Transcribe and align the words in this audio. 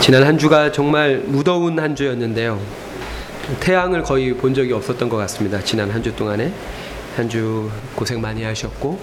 지난 0.00 0.22
한 0.24 0.38
주가 0.38 0.70
정말 0.70 1.22
무더운 1.26 1.78
한 1.78 1.96
주였는데요. 1.96 2.60
태양을 3.60 4.02
거의 4.02 4.34
본 4.34 4.54
적이 4.54 4.72
없었던 4.74 5.08
것 5.08 5.16
같습니다. 5.16 5.60
지난 5.62 5.90
한 5.90 6.02
주 6.02 6.14
동안에 6.14 6.52
한 7.16 7.28
주 7.28 7.68
고생 7.96 8.20
많이 8.20 8.44
하셨고 8.44 8.98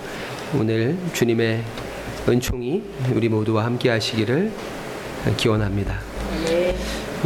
오늘 0.57 0.95
주님의 1.13 1.63
은총이 2.29 2.83
우리 3.13 3.27
모두와 3.27 3.65
함께 3.65 3.89
하시기를 3.89 4.51
기원합니다. 5.35 5.99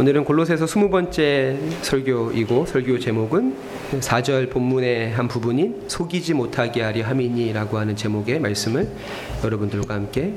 오늘은 0.00 0.24
골로새서 0.24 0.64
20번째 0.64 1.58
설교이고 1.82 2.66
설교 2.66 2.98
제목은 2.98 3.54
4절 4.00 4.50
본문의 4.50 5.12
한 5.12 5.28
부분인 5.28 5.82
속이지 5.86 6.34
못하게 6.34 6.82
하려 6.82 7.04
함이니라고 7.06 7.78
하는 7.78 7.94
제목의 7.94 8.40
말씀을 8.40 8.88
여러분들과 9.44 9.94
함께 9.94 10.32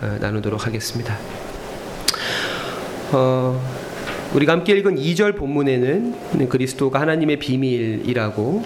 어, 0.00 0.16
나누도록 0.20 0.66
하겠습니다. 0.66 1.18
어, 3.14 3.60
우리가 4.34 4.54
함께 4.54 4.72
읽은 4.72 4.96
2절 4.96 5.36
본문에는 5.36 6.48
그리스도가 6.48 6.98
하나님의 7.00 7.38
비밀이라고 7.38 8.64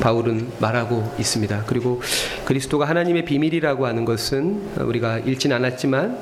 바울은 0.00 0.48
말하고 0.58 1.12
있습니다. 1.18 1.64
그리고 1.66 2.00
그리스도가 2.46 2.88
하나님의 2.88 3.26
비밀이라고 3.26 3.86
하는 3.86 4.06
것은 4.06 4.62
우리가 4.80 5.18
읽진 5.18 5.52
않았지만 5.52 6.18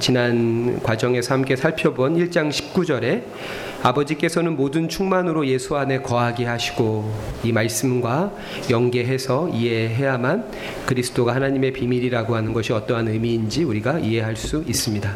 지난 0.00 0.82
과정에서 0.82 1.34
함께 1.34 1.56
살펴본 1.56 2.16
1장 2.16 2.50
19절에 2.50 3.22
아버지께서는 3.82 4.54
모든 4.56 4.88
충만으로 4.88 5.46
예수 5.46 5.76
안에 5.76 6.02
거하게 6.02 6.44
하시고 6.44 7.10
이 7.42 7.52
말씀과 7.52 8.32
연계해서 8.70 9.48
이해해야만 9.48 10.50
그리스도가 10.84 11.34
하나님의 11.34 11.72
비밀이라고 11.72 12.36
하는 12.36 12.52
것이 12.52 12.74
어떠한 12.74 13.08
의미인지 13.08 13.64
우리가 13.64 13.98
이해할 13.98 14.36
수 14.36 14.62
있습니다. 14.68 15.10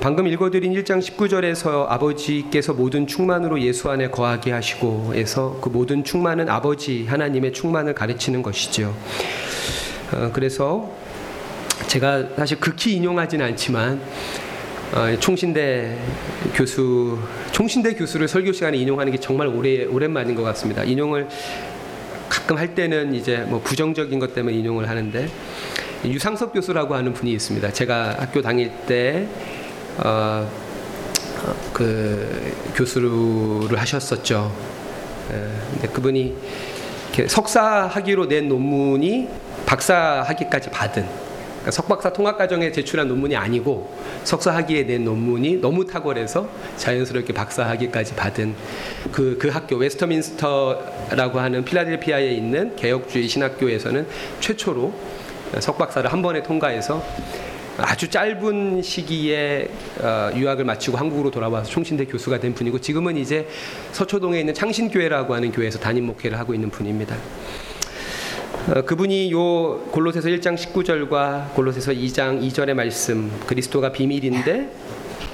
방금 0.00 0.26
읽어드린 0.26 0.72
1장 0.72 1.00
19절에서 1.00 1.86
아버지께서 1.88 2.72
모든 2.72 3.06
충만으로 3.06 3.60
예수 3.60 3.88
안에 3.88 4.10
거하게 4.10 4.50
하시고에서 4.50 5.60
그 5.60 5.68
모든 5.68 6.02
충만은 6.02 6.48
아버지 6.48 7.06
하나님의 7.06 7.52
충만을 7.52 7.94
가르치는 7.94 8.42
것이죠. 8.42 8.92
어, 10.12 10.30
그래서 10.32 10.90
제가 11.86 12.30
사실 12.36 12.58
극히 12.58 12.94
인용하지는 12.94 13.46
않지만 13.46 14.00
어, 14.94 15.16
총신대 15.20 15.96
교수 16.54 17.16
총신대 17.52 17.94
교수를 17.94 18.26
설교 18.26 18.52
시간에 18.52 18.76
인용하는 18.76 19.12
게 19.12 19.20
정말 19.20 19.46
오래 19.46 19.84
오랜만인 19.84 20.34
것 20.34 20.42
같습니다. 20.42 20.82
인용을 20.82 21.28
가끔 22.28 22.58
할 22.58 22.74
때는 22.74 23.14
이제 23.14 23.38
뭐 23.48 23.60
부정적인 23.60 24.18
것 24.18 24.34
때문에 24.34 24.56
인용을 24.56 24.88
하는데 24.88 25.28
유상섭 26.04 26.52
교수라고 26.52 26.96
하는 26.96 27.12
분이 27.12 27.32
있습니다. 27.32 27.72
제가 27.72 28.16
학교 28.18 28.42
다닐 28.42 28.72
때 28.86 29.28
어, 29.98 30.48
그 31.72 32.52
교수를 32.74 33.78
하셨었죠. 33.78 34.52
에, 35.30 35.34
근데 35.72 35.88
그분이 35.88 36.34
석사 37.28 37.86
학위로 37.86 38.26
낸 38.26 38.48
논문이 38.48 39.28
박사 39.66 40.22
학위까지 40.26 40.70
받은 40.70 41.06
그러니까 41.64 41.70
석박사 41.70 42.12
통합 42.12 42.36
과정에 42.36 42.70
제출한 42.72 43.08
논문이 43.08 43.36
아니고 43.36 43.96
석사 44.24 44.54
학위에 44.54 44.82
낸 44.82 45.04
논문이 45.04 45.56
너무 45.62 45.86
탁월해서 45.86 46.48
자연스럽게 46.76 47.32
박사 47.32 47.66
학위까지 47.68 48.14
받은 48.14 48.54
그, 49.10 49.38
그 49.40 49.48
학교 49.48 49.76
웨스터민스터라고 49.76 51.40
하는 51.40 51.64
필라델피아에 51.64 52.32
있는 52.32 52.76
개혁주의 52.76 53.28
신학교에서는 53.28 54.06
최초로 54.40 54.92
석박사를 55.60 56.12
한 56.12 56.20
번에 56.20 56.42
통과해서 56.42 57.02
아주 57.76 58.08
짧은 58.08 58.82
시기에 58.82 59.68
어, 60.00 60.30
유학을 60.34 60.64
마치고 60.64 60.96
한국으로 60.96 61.30
돌아와서 61.30 61.68
총신대 61.68 62.04
교수가 62.06 62.38
된 62.38 62.54
분이고 62.54 62.80
지금은 62.80 63.16
이제 63.16 63.48
서초동에 63.92 64.38
있는 64.40 64.54
창신교회라고 64.54 65.34
하는 65.34 65.50
교회에서 65.50 65.80
담임 65.80 66.06
목회를 66.06 66.38
하고 66.38 66.54
있는 66.54 66.70
분입니다. 66.70 67.16
어, 68.68 68.82
그분이 68.82 69.32
요 69.32 69.80
골로새서 69.90 70.28
1장 70.28 70.56
19절과 70.56 71.54
골로새서 71.54 71.92
2장 71.92 72.40
2절의 72.48 72.74
말씀 72.74 73.30
그리스도가 73.46 73.90
비밀인데 73.90 74.70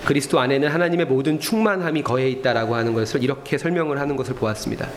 그리스도 0.06 0.40
안에는 0.40 0.68
하나님의 0.68 1.06
모든 1.06 1.38
충만함이 1.38 2.02
거해 2.02 2.30
있다라고 2.30 2.74
하는 2.74 2.94
것을 2.94 3.22
이렇게 3.22 3.58
설명을 3.58 4.00
하는 4.00 4.16
것을 4.16 4.34
보았습니다. 4.34 4.88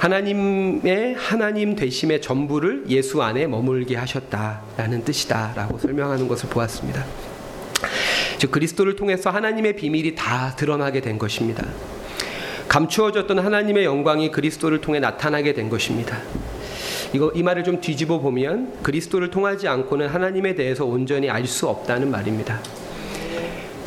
하나님의 0.00 1.14
하나님 1.14 1.76
되심의 1.76 2.22
전부를 2.22 2.84
예수 2.88 3.22
안에 3.22 3.46
머물게 3.46 3.96
하셨다라는 3.96 5.04
뜻이다라고 5.04 5.76
설명하는 5.76 6.26
것을 6.26 6.48
보았습니다. 6.48 7.04
즉 8.38 8.50
그리스도를 8.50 8.96
통해서 8.96 9.28
하나님의 9.28 9.76
비밀이 9.76 10.14
다 10.14 10.56
드러나게 10.56 11.02
된 11.02 11.18
것입니다. 11.18 11.66
감추어졌던 12.68 13.40
하나님의 13.40 13.84
영광이 13.84 14.30
그리스도를 14.30 14.80
통해 14.80 15.00
나타나게 15.00 15.52
된 15.52 15.68
것입니다. 15.68 16.16
이거 17.12 17.30
이 17.34 17.42
말을 17.42 17.62
좀 17.62 17.82
뒤집어 17.82 18.20
보면 18.20 18.82
그리스도를 18.82 19.28
통하지 19.28 19.68
않고는 19.68 20.08
하나님에 20.08 20.54
대해서 20.54 20.86
온전히 20.86 21.28
알 21.28 21.46
수 21.46 21.68
없다는 21.68 22.10
말입니다. 22.10 22.58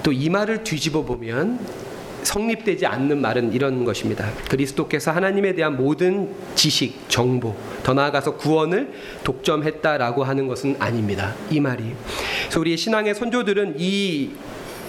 또 0.04 0.12
이 0.12 0.30
말을 0.30 0.64
뒤집어 0.64 1.02
보면 1.04 1.83
성립되지 2.24 2.86
않는 2.86 3.22
말은 3.22 3.54
이런 3.54 3.86
것입니다. 3.86 4.32
그리스도께서 4.50 5.12
하나님에 5.12 5.54
대한 5.54 5.78
모든 5.78 6.30
지식, 6.56 7.10
정보, 7.10 7.56
더 7.84 7.94
나아가서 7.94 8.38
구원을 8.38 8.92
독점했다라고 9.24 10.24
하는 10.24 10.48
것은 10.48 10.76
아닙니다. 10.80 11.36
이 11.50 11.60
말이. 11.60 11.84
그래서 12.44 12.60
우리 12.60 12.78
신앙의 12.78 13.16
선조들은 13.16 13.76
이, 13.78 14.32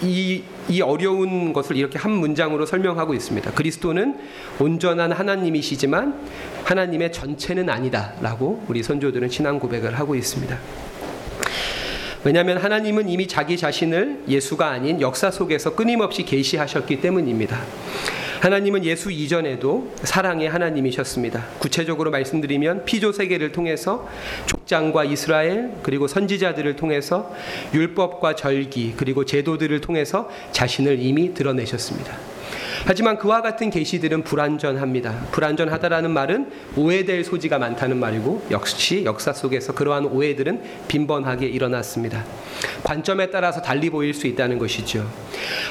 이, 0.02 0.42
이 0.68 0.82
어려운 0.82 1.52
것을 1.52 1.76
이렇게 1.76 1.98
한 1.98 2.12
문장으로 2.12 2.66
설명하고 2.66 3.14
있습니다. 3.14 3.52
그리스도는 3.52 4.18
온전한 4.58 5.12
하나님이시지만 5.12 6.28
하나님의 6.64 7.12
전체는 7.12 7.68
아니다라고 7.68 8.64
우리 8.68 8.82
선조들은 8.82 9.28
신앙 9.28 9.58
고백을 9.58 9.98
하고 9.98 10.14
있습니다. 10.14 10.58
왜냐하면 12.24 12.56
하나님은 12.56 13.08
이미 13.08 13.26
자기 13.26 13.56
자신을 13.56 14.24
예수가 14.28 14.66
아닌 14.66 15.00
역사 15.00 15.30
속에서 15.30 15.74
끊임없이 15.74 16.24
계시하셨기 16.24 17.00
때문입니다. 17.00 17.60
하나님은 18.40 18.84
예수 18.84 19.10
이전에도 19.10 19.90
사랑의 20.02 20.50
하나님이셨습니다. 20.50 21.46
구체적으로 21.58 22.10
말씀드리면 22.10 22.84
피조 22.84 23.12
세계를 23.12 23.52
통해서 23.52 24.06
족장과 24.46 25.04
이스라엘 25.04 25.72
그리고 25.82 26.06
선지자들을 26.06 26.76
통해서 26.76 27.34
율법과 27.72 28.36
절기 28.36 28.94
그리고 28.96 29.24
제도들을 29.24 29.80
통해서 29.80 30.28
자신을 30.52 31.00
이미 31.00 31.32
드러내셨습니다. 31.32 32.33
하지만 32.86 33.16
그와 33.16 33.40
같은 33.40 33.70
계시들은 33.70 34.24
불완전합니다. 34.24 35.28
불완전하다라는 35.32 36.10
말은 36.10 36.50
오해될 36.76 37.24
소지가 37.24 37.58
많다는 37.58 37.96
말이고 37.96 38.46
역시 38.50 39.04
역사 39.04 39.32
속에서 39.32 39.74
그러한 39.74 40.04
오해들은 40.04 40.62
빈번하게 40.88 41.46
일어났습니다. 41.46 42.24
관점에 42.82 43.30
따라서 43.30 43.62
달리 43.62 43.88
보일 43.88 44.12
수 44.12 44.26
있다는 44.26 44.58
것이죠. 44.58 45.10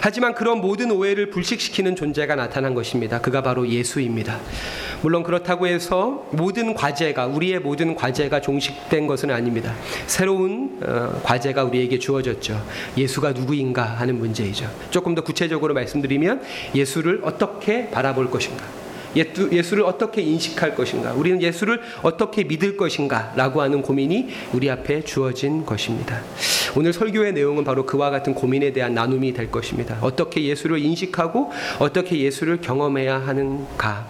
하지만 0.01 0.33
그런 0.33 0.59
모든 0.59 0.89
오해를 0.89 1.29
불식시키는 1.29 1.95
존재가 1.95 2.35
나타난 2.35 2.73
것입니다. 2.73 3.21
그가 3.21 3.43
바로 3.43 3.67
예수입니다. 3.67 4.39
물론 5.03 5.21
그렇다고 5.21 5.67
해서 5.67 6.25
모든 6.31 6.73
과제가 6.73 7.27
우리의 7.27 7.59
모든 7.59 7.93
과제가 7.93 8.41
종식된 8.41 9.05
것은 9.05 9.31
아닙니다. 9.31 9.75
새로운 10.07 10.79
어, 10.81 11.21
과제가 11.23 11.65
우리에게 11.65 11.99
주어졌죠. 11.99 12.65
예수가 12.97 13.33
누구인가 13.33 13.83
하는 13.83 14.17
문제이죠. 14.17 14.69
조금 14.89 15.13
더 15.13 15.21
구체적으로 15.21 15.73
말씀드리면 15.73 16.41
예수 16.73 17.02
를 17.03 17.19
어떻게 17.23 17.89
바라볼 17.89 18.31
것인가? 18.31 18.63
예수를 19.15 19.83
어떻게 19.83 20.21
인식할 20.21 20.73
것인가? 20.73 21.13
우리는 21.13 21.41
예수를 21.41 21.81
어떻게 22.01 22.43
믿을 22.43 22.77
것인가? 22.77 23.33
라고 23.35 23.61
하는 23.61 23.81
고민이 23.81 24.29
우리 24.53 24.71
앞에 24.71 25.03
주어진 25.03 25.65
것입니다. 25.65 26.21
오늘 26.75 26.93
설교의 26.93 27.33
내용은 27.33 27.63
바로 27.63 27.85
그와 27.85 28.09
같은 28.09 28.33
고민에 28.33 28.73
대한 28.73 28.93
나눔이 28.93 29.33
될 29.33 29.51
것입니다. 29.51 29.97
어떻게 30.01 30.43
예수를 30.43 30.79
인식하고 30.79 31.51
어떻게 31.79 32.17
예수를 32.19 32.61
경험해야 32.61 33.19
하는가? 33.19 34.07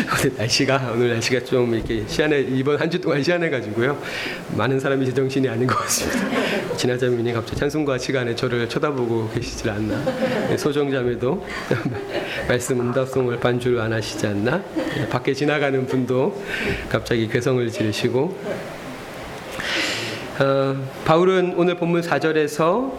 오늘 0.00 0.36
날씨가 0.38 0.90
오늘 0.94 1.10
날씨가 1.10 1.44
좀 1.44 1.74
이렇게 1.74 2.02
시안해 2.06 2.40
이번 2.52 2.80
한 2.80 2.88
주 2.90 2.98
동안 3.00 3.22
시안해 3.22 3.50
가지고요 3.50 4.00
많은 4.56 4.80
사람이 4.80 5.04
제정신이 5.06 5.48
아닌 5.48 5.66
것 5.66 5.76
같습니다. 5.80 6.76
지나자매님 6.76 7.34
갑자기 7.34 7.60
찬송가 7.60 7.98
시간에 7.98 8.34
저를 8.34 8.68
쳐다보고 8.68 9.30
계시질 9.34 9.68
않나? 9.70 10.02
네, 10.48 10.56
소정자매도 10.56 11.46
말씀 12.48 12.80
응답송을 12.80 13.38
반주를 13.40 13.80
안 13.80 13.92
하시지 13.92 14.26
않나? 14.26 14.62
네, 14.74 15.08
밖에 15.08 15.34
지나가는 15.34 15.86
분도 15.86 16.42
갑자기 16.88 17.28
괴성을 17.28 17.68
지르시고 17.70 18.38
어, 20.40 20.88
바울은 21.04 21.54
오늘 21.56 21.76
본문 21.76 22.00
4절에서 22.00 22.92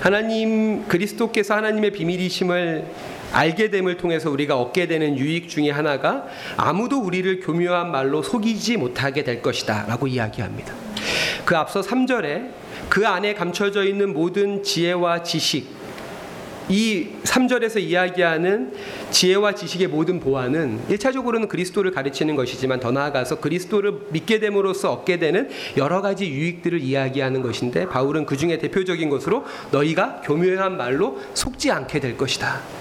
하나님 0.00 0.86
그리스도께서 0.86 1.54
하나님의 1.54 1.90
비밀이심을 1.90 2.86
알게 3.32 3.70
됨을 3.70 3.96
통해서 3.96 4.30
우리가 4.30 4.58
얻게 4.58 4.86
되는 4.86 5.18
유익 5.18 5.48
중에 5.48 5.70
하나가 5.70 6.26
아무도 6.56 6.98
우리를 7.00 7.40
교묘한 7.40 7.90
말로 7.90 8.22
속이지 8.22 8.76
못하게 8.76 9.24
될 9.24 9.42
것이다 9.42 9.86
라고 9.86 10.06
이야기합니다. 10.06 10.74
그 11.44 11.56
앞서 11.56 11.80
3절에 11.80 12.50
그 12.88 13.06
안에 13.06 13.34
감춰져 13.34 13.84
있는 13.84 14.12
모든 14.12 14.62
지혜와 14.62 15.22
지식 15.22 15.78
이 16.70 17.08
3절에서 17.24 17.80
이야기하는 17.80 18.74
지혜와 19.10 19.54
지식의 19.54 19.88
모든 19.88 20.20
보완은 20.20 20.80
1차적으로는 20.90 21.48
그리스도를 21.48 21.92
가르치는 21.92 22.36
것이지만 22.36 22.78
더 22.78 22.92
나아가서 22.92 23.40
그리스도를 23.40 24.00
믿게 24.10 24.38
됨으로써 24.38 24.92
얻게 24.92 25.18
되는 25.18 25.48
여러 25.78 26.02
가지 26.02 26.28
유익들을 26.28 26.80
이야기하는 26.80 27.40
것인데 27.40 27.88
바울은 27.88 28.26
그 28.26 28.36
중에 28.36 28.58
대표적인 28.58 29.08
것으로 29.08 29.44
너희가 29.70 30.20
교묘한 30.24 30.76
말로 30.76 31.18
속지 31.32 31.70
않게 31.70 32.00
될 32.00 32.18
것이다. 32.18 32.77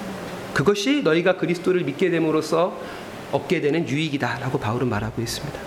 그것이 0.58 1.04
너희가 1.04 1.38
그리스도를 1.38 1.84
믿게 1.84 2.10
됨으로써 2.10 2.82
얻게 3.32 3.62
되는 3.62 3.88
유익이다라고 3.88 4.60
바울은 4.60 4.90
말하고 4.90 5.22
있습니다. 5.22 5.60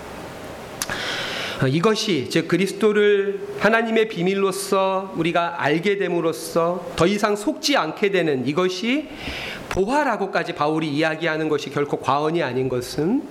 어, 1.61 1.67
이것이 1.67 2.27
즉 2.29 2.49
그리스도를 2.49 3.39
하나님의 3.59 4.09
비밀로서 4.09 5.13
우리가 5.15 5.63
알게 5.63 5.97
됨으로써 5.97 6.91
더 6.97 7.07
이상 7.07 7.37
속지 7.37 7.77
않게 7.77 8.11
되는 8.11 8.45
이것이 8.45 9.07
보화라고까지 9.69 10.55
바울이 10.55 10.89
이야기하는 10.89 11.47
것이 11.47 11.69
결코 11.69 12.01
과언이 12.01 12.43
아닌 12.43 12.67
것은 12.67 13.23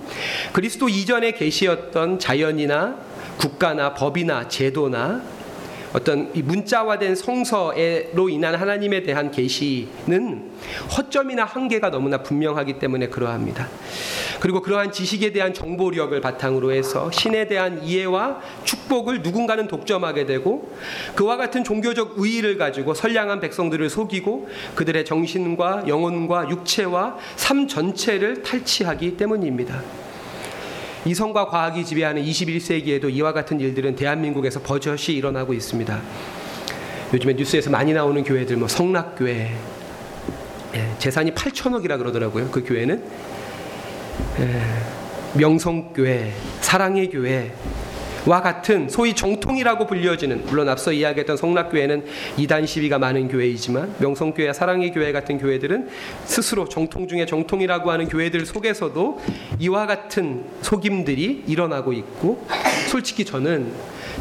그리스도 0.53 0.89
이전에 0.89 1.33
계시었던 1.33 2.17
자연이나 2.17 2.95
국가나 3.37 3.93
법이나 3.93 4.47
제도나 4.47 5.21
어떤 5.93 6.31
문자화된 6.33 7.15
성서로 7.15 8.29
인한 8.29 8.55
하나님에 8.55 9.03
대한 9.03 9.31
계시는 9.31 10.51
허점이나 10.95 11.43
한계가 11.43 11.91
너무나 11.91 12.23
분명하기 12.23 12.79
때문에 12.79 13.07
그러합니다. 13.07 13.67
그리고 14.39 14.61
그러한 14.61 14.91
지식에 14.91 15.31
대한 15.31 15.53
정보력을 15.53 16.19
바탕으로 16.19 16.71
해서 16.71 17.11
신에 17.11 17.47
대한 17.47 17.83
이해와 17.83 18.41
축복을 18.63 19.21
누군가는 19.21 19.67
독점하게 19.67 20.25
되고 20.25 20.73
그와 21.15 21.37
같은 21.37 21.63
종교적 21.63 22.15
의의를 22.17 22.57
가지고 22.57 22.93
선량한 22.93 23.39
백성들을 23.39 23.89
속이고 23.89 24.49
그들의 24.75 25.05
정신과 25.05 25.83
영혼과 25.87 26.49
육체와 26.49 27.17
삶 27.35 27.67
전체를 27.67 28.43
탈취하기 28.43 29.17
때문입니다. 29.17 29.81
이성과 31.05 31.47
과학이 31.47 31.83
지배하는 31.83 32.23
21세기에도 32.23 33.11
이와 33.11 33.33
같은 33.33 33.59
일들은 33.59 33.95
대한민국에서 33.95 34.61
버젓이 34.61 35.13
일어나고 35.13 35.53
있습니다. 35.53 36.01
요즘에 37.13 37.33
뉴스에서 37.33 37.69
많이 37.69 37.91
나오는 37.93 38.23
교회들 38.23 38.55
뭐 38.57 38.67
성락교회 38.67 39.51
예, 40.73 40.95
재산이 40.99 41.31
8천억이라 41.33 41.97
그러더라고요. 41.97 42.49
그 42.49 42.63
교회는 42.63 43.03
예, 44.39 44.61
명성교회, 45.39 46.33
사랑의 46.61 47.09
교회, 47.09 47.51
와 48.27 48.41
같은 48.41 48.87
소위 48.87 49.15
정통이라고 49.15 49.87
불려지는 49.87 50.45
물론 50.45 50.69
앞서 50.69 50.91
이야기했던 50.91 51.37
성락교회는 51.37 52.05
이단 52.37 52.67
시비가 52.67 52.99
많은 52.99 53.27
교회이지만 53.29 53.95
명성교회, 53.99 54.53
사랑의 54.53 54.91
교회 54.91 55.11
같은 55.11 55.39
교회들은 55.39 55.89
스스로 56.25 56.69
정통 56.69 57.07
중에 57.07 57.25
정통이라고 57.25 57.89
하는 57.89 58.07
교회들 58.07 58.45
속에서도 58.45 59.19
이와 59.59 59.87
같은 59.87 60.45
속임들이 60.61 61.45
일어나고 61.47 61.93
있고 61.93 62.45
솔직히 62.89 63.25
저는 63.25 63.71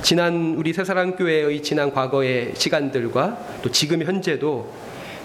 지난 0.02 0.54
우리 0.56 0.72
새사랑교회의 0.72 1.62
지난 1.62 1.92
과거의 1.92 2.52
시간들과 2.54 3.38
또 3.62 3.70
지금 3.70 4.02
현재도 4.02 4.72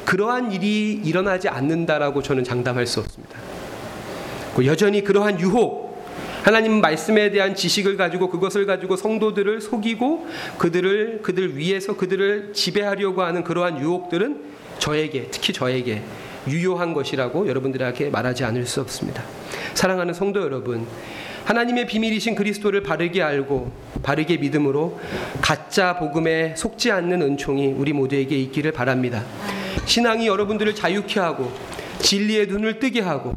그러한 0.04 0.52
일이 0.52 1.00
일어나지 1.04 1.48
않는다라고 1.48 2.22
저는 2.22 2.44
장담할 2.44 2.86
수 2.86 3.00
없습니다. 3.00 3.40
여전히 4.66 5.04
그러한 5.04 5.40
유혹 5.40 5.85
하나님 6.46 6.80
말씀에 6.80 7.32
대한 7.32 7.56
지식을 7.56 7.98
가지고 7.98 8.30
그것을 8.30 8.68
가지고 8.68 8.98
성도들을 8.98 9.62
속이고 9.62 10.28
그들을 10.60 11.24
그들 11.24 11.58
위에서 11.58 11.98
그들을 11.98 12.54
지배하려고 12.54 13.24
하는 13.24 13.44
그러한 13.44 13.82
유혹들은 13.82 14.44
저에게 14.78 15.30
특히 15.32 15.54
저에게 15.54 16.04
유효한 16.48 16.94
것이라고 16.94 17.48
여러분들에게 17.48 18.12
말하지 18.12 18.44
않을 18.44 18.68
수 18.68 18.80
없습니다. 18.82 19.24
사랑하는 19.74 20.14
성도 20.14 20.40
여러분, 20.40 20.86
하나님의 21.46 21.88
비밀이신 21.88 22.36
그리스도를 22.36 22.84
바르게 22.84 23.24
알고 23.24 23.72
바르게 24.04 24.38
믿음으로 24.38 25.00
가짜 25.42 25.98
복음에 25.98 26.56
속지 26.56 26.92
않는 26.92 27.24
은총이 27.24 27.74
우리 27.76 27.92
모두에게 27.92 28.38
있기를 28.38 28.72
바랍니다. 28.72 29.24
신앙이 29.86 30.28
여러분들을 30.28 30.76
자유케 30.76 31.20
하고 31.20 31.52
진리의 32.02 32.46
눈을 32.46 32.78
뜨게 32.78 33.02
하고 33.02 33.36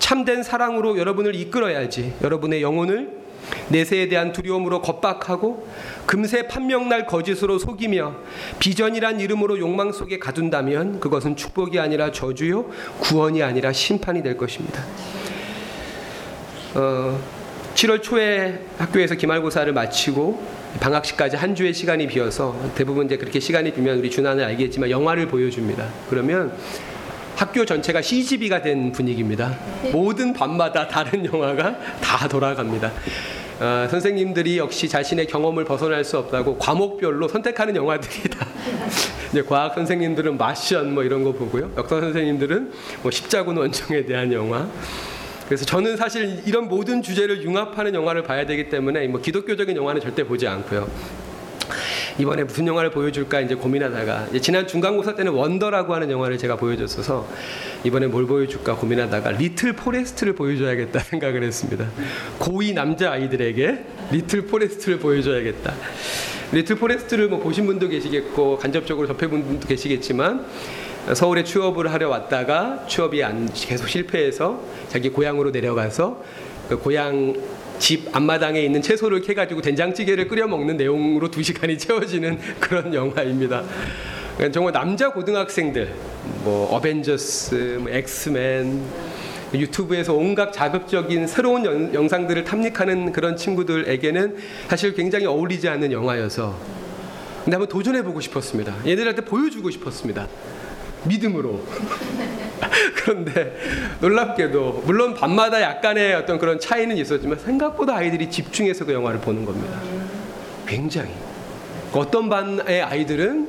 참된 0.00 0.42
사랑으로 0.42 0.98
여러분을 0.98 1.36
이끌어야지 1.36 2.14
여러분의 2.22 2.62
영혼을 2.62 3.20
내세에 3.68 4.08
대한 4.08 4.32
두려움으로 4.32 4.82
겁박하고 4.82 5.68
금세 6.06 6.48
판명날 6.48 7.06
거짓으로 7.06 7.58
속이며 7.58 8.16
비전이란 8.58 9.20
이름으로 9.20 9.58
욕망 9.60 9.92
속에 9.92 10.18
가둔다면 10.18 10.98
그것은 11.00 11.36
축복이 11.36 11.78
아니라 11.78 12.10
저주요 12.10 12.66
구원이 13.00 13.42
아니라 13.42 13.72
심판이 13.72 14.22
될 14.22 14.36
것입니다. 14.36 14.84
어, 16.74 17.20
7월 17.74 18.02
초에 18.02 18.66
학교에서 18.78 19.14
기말고사를 19.14 19.72
마치고 19.72 20.60
방학식까지 20.80 21.36
한 21.36 21.54
주의 21.54 21.72
시간이 21.74 22.06
비어서 22.06 22.56
대부분 22.74 23.06
이제 23.06 23.16
그렇게 23.16 23.40
시간이 23.40 23.72
비면 23.72 23.98
우리 23.98 24.10
준하는 24.10 24.44
알겠지만 24.44 24.90
영화를 24.90 25.26
보여줍니다. 25.28 25.88
그러면 26.08 26.56
학교 27.36 27.64
전체가 27.64 28.02
CGV가 28.02 28.62
된 28.62 28.92
분위기입니다. 28.92 29.56
모든 29.92 30.32
밤마다 30.32 30.86
다른 30.88 31.24
영화가 31.24 31.78
다 32.00 32.28
돌아갑니다. 32.28 32.92
어, 33.60 33.86
선생님들이 33.90 34.56
역시 34.58 34.88
자신의 34.88 35.26
경험을 35.26 35.64
벗어날 35.64 36.02
수 36.02 36.16
없다고 36.16 36.56
과목별로 36.56 37.28
선택하는 37.28 37.76
영화들이 37.76 38.30
다 38.30 38.46
이제 39.30 39.42
과학 39.42 39.74
선생님들은 39.74 40.38
Martian 40.38 40.94
뭐 40.94 41.02
이런 41.02 41.24
거 41.24 41.32
보고요. 41.32 41.70
역사 41.76 42.00
선생님들은 42.00 42.72
뭐 43.02 43.10
십자군 43.10 43.58
원정에 43.58 44.06
대한 44.06 44.32
영화. 44.32 44.66
그래서 45.46 45.64
저는 45.64 45.96
사실 45.96 46.42
이런 46.46 46.68
모든 46.68 47.02
주제를 47.02 47.42
융합하는 47.42 47.94
영화를 47.94 48.22
봐야 48.22 48.46
되기 48.46 48.68
때문에 48.68 49.06
뭐 49.08 49.20
기독교적인 49.20 49.76
영화는 49.76 50.00
절대 50.00 50.24
보지 50.24 50.46
않고요. 50.46 50.88
이번에 52.18 52.44
무슨 52.44 52.66
영화를 52.66 52.90
보여줄까 52.90 53.40
이제 53.40 53.54
고민하다가 53.54 54.28
이제 54.30 54.40
지난 54.40 54.66
중간고사 54.66 55.14
때는 55.14 55.32
Wonder라고 55.32 55.94
하는 55.94 56.10
영화를 56.10 56.38
제가 56.38 56.56
보여줬어서 56.56 57.26
이번에 57.84 58.06
뭘 58.06 58.26
보여줄까 58.26 58.76
고민하다가 58.76 59.32
Little 59.32 59.72
Forest를 59.74 60.34
보여줘야겠다 60.34 60.98
생각을 61.04 61.42
했습니다. 61.42 61.86
고2 62.38 62.74
남자 62.74 63.12
아이들에게 63.12 63.84
Little 64.12 64.46
Forest를 64.46 64.98
보여줘야겠다. 64.98 65.74
Little 66.52 66.76
Forest를 66.76 67.28
뭐 67.28 67.38
보신 67.38 67.66
분도 67.66 67.88
계시겠고 67.88 68.58
간접적으로 68.58 69.06
접해본 69.06 69.44
분도 69.44 69.68
계시겠지만 69.68 70.44
서울에 71.14 71.44
취업을 71.44 71.92
하려 71.92 72.08
왔다가 72.08 72.84
취업이 72.88 73.22
안 73.24 73.48
계속 73.54 73.88
실패해서 73.88 74.60
자기 74.88 75.08
고향으로 75.10 75.50
내려가서 75.50 76.22
그 76.68 76.78
고향 76.78 77.34
집 77.80 78.14
앞마당에 78.14 78.60
있는 78.60 78.82
채소를 78.82 79.22
캐가지고 79.22 79.62
된장찌개를 79.62 80.28
끓여 80.28 80.46
먹는 80.46 80.76
내용으로 80.76 81.30
두 81.30 81.42
시간이 81.42 81.78
채워지는 81.78 82.38
그런 82.60 82.94
영화입니다. 82.94 83.64
그러니까 84.36 84.52
정말 84.52 84.72
남자 84.72 85.10
고등학생들, 85.10 85.92
뭐 86.44 86.72
어벤져스, 86.74 87.78
뭐 87.80 87.90
X-Men, 87.90 88.82
유튜브에서 89.54 90.14
온갖 90.14 90.52
자극적인 90.52 91.26
새로운 91.26 91.64
연, 91.64 91.92
영상들을 91.92 92.44
탐닉하는 92.44 93.12
그런 93.12 93.36
친구들에게는 93.36 94.36
사실 94.68 94.94
굉장히 94.94 95.26
어울리지 95.26 95.68
않는 95.68 95.90
영화여서 95.90 96.56
근데 97.44 97.56
한번 97.56 97.68
도전해 97.68 98.02
보고 98.02 98.20
싶었습니다. 98.20 98.76
얘들한테 98.86 99.24
보여주고 99.24 99.70
싶었습니다. 99.70 100.28
믿음으로. 101.04 101.64
그런데 102.96 103.56
놀랍게도 104.00 104.82
물론 104.84 105.14
밤마다 105.14 105.60
약간의 105.60 106.14
어떤 106.14 106.38
그런 106.38 106.60
차이는 106.60 106.96
있었지만 106.96 107.38
생각보다 107.38 107.96
아이들이 107.96 108.30
집중해서 108.30 108.84
그 108.84 108.92
영화를 108.92 109.20
보는 109.20 109.44
겁니다. 109.44 109.78
굉장히 110.66 111.10
어떤 111.92 112.28
반의 112.28 112.82
아이들은 112.82 113.48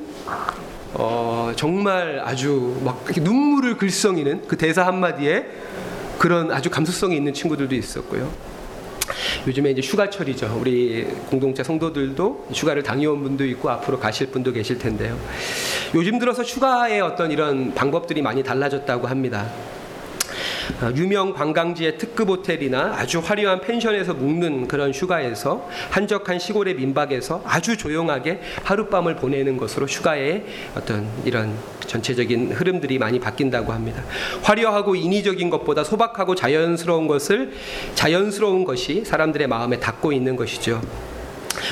어, 0.94 1.52
정말 1.56 2.22
아주 2.24 2.80
막 2.84 3.06
눈물을 3.16 3.78
글썽이는 3.78 4.48
그 4.48 4.58
대사 4.58 4.86
한마디에 4.86 5.46
그런 6.18 6.52
아주 6.52 6.70
감수성이 6.70 7.16
있는 7.16 7.34
친구들도 7.34 7.74
있었고요. 7.76 8.32
요즘에 9.48 9.72
이제 9.72 9.82
휴가철이죠. 9.82 10.58
우리 10.60 11.06
공동체 11.30 11.64
성도들도 11.64 12.48
휴가를 12.54 12.84
당해온 12.84 13.24
분도 13.24 13.46
있고 13.46 13.70
앞으로 13.70 14.00
가실 14.00 14.28
분도 14.28 14.52
계실 14.52 14.78
텐데요. 14.78 15.18
요즘 15.96 16.20
들어서 16.20 16.44
휴가의 16.44 17.02
어떤 17.02 17.32
이런 17.32 17.74
방법들이 17.74 18.22
많이 18.22 18.44
달라졌다고 18.44 19.08
합니다. 19.08 19.50
아, 20.80 20.92
유명 20.96 21.34
관광지의 21.34 21.98
특급 21.98 22.30
호텔이나 22.30 22.96
아주 22.98 23.20
화려한 23.20 23.62
펜션에서 23.62 24.14
묵는 24.14 24.68
그런 24.68 24.92
휴가에서 24.92 25.68
한적한 25.90 26.40
시골의 26.40 26.76
민박에서 26.76 27.42
아주 27.46 27.78
조용하게 27.78 28.42
하룻밤을 28.64 29.16
보내는 29.16 29.58
것으로 29.58 29.86
휴가의 29.86 30.46
어떤 30.76 31.08
이런 31.26 31.54
전체적인 31.86 32.54
흐름들이 32.54 33.00
많이 33.00 33.20
바뀐다고 33.20 33.74
합니다. 33.74 34.04
화려하고 34.44 34.96
인위적인 34.96 35.50
것보다 35.50 35.84
소박하고 35.84 36.36
자연스러운 36.36 37.08
것을 37.08 37.52
자연스러운 37.96 38.64
것이 38.64 39.04
사람들의 39.04 39.48
마음에 39.48 39.80
닿고 39.80 40.12
있는 40.12 40.36
것이죠. 40.36 40.82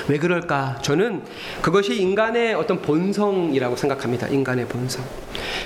왜 0.07 0.17
그럴까? 0.17 0.79
저는 0.81 1.23
그것이 1.61 1.95
인간의 2.01 2.53
어떤 2.55 2.81
본성이라고 2.81 3.75
생각합니다. 3.75 4.27
인간의 4.27 4.67
본성. 4.67 5.03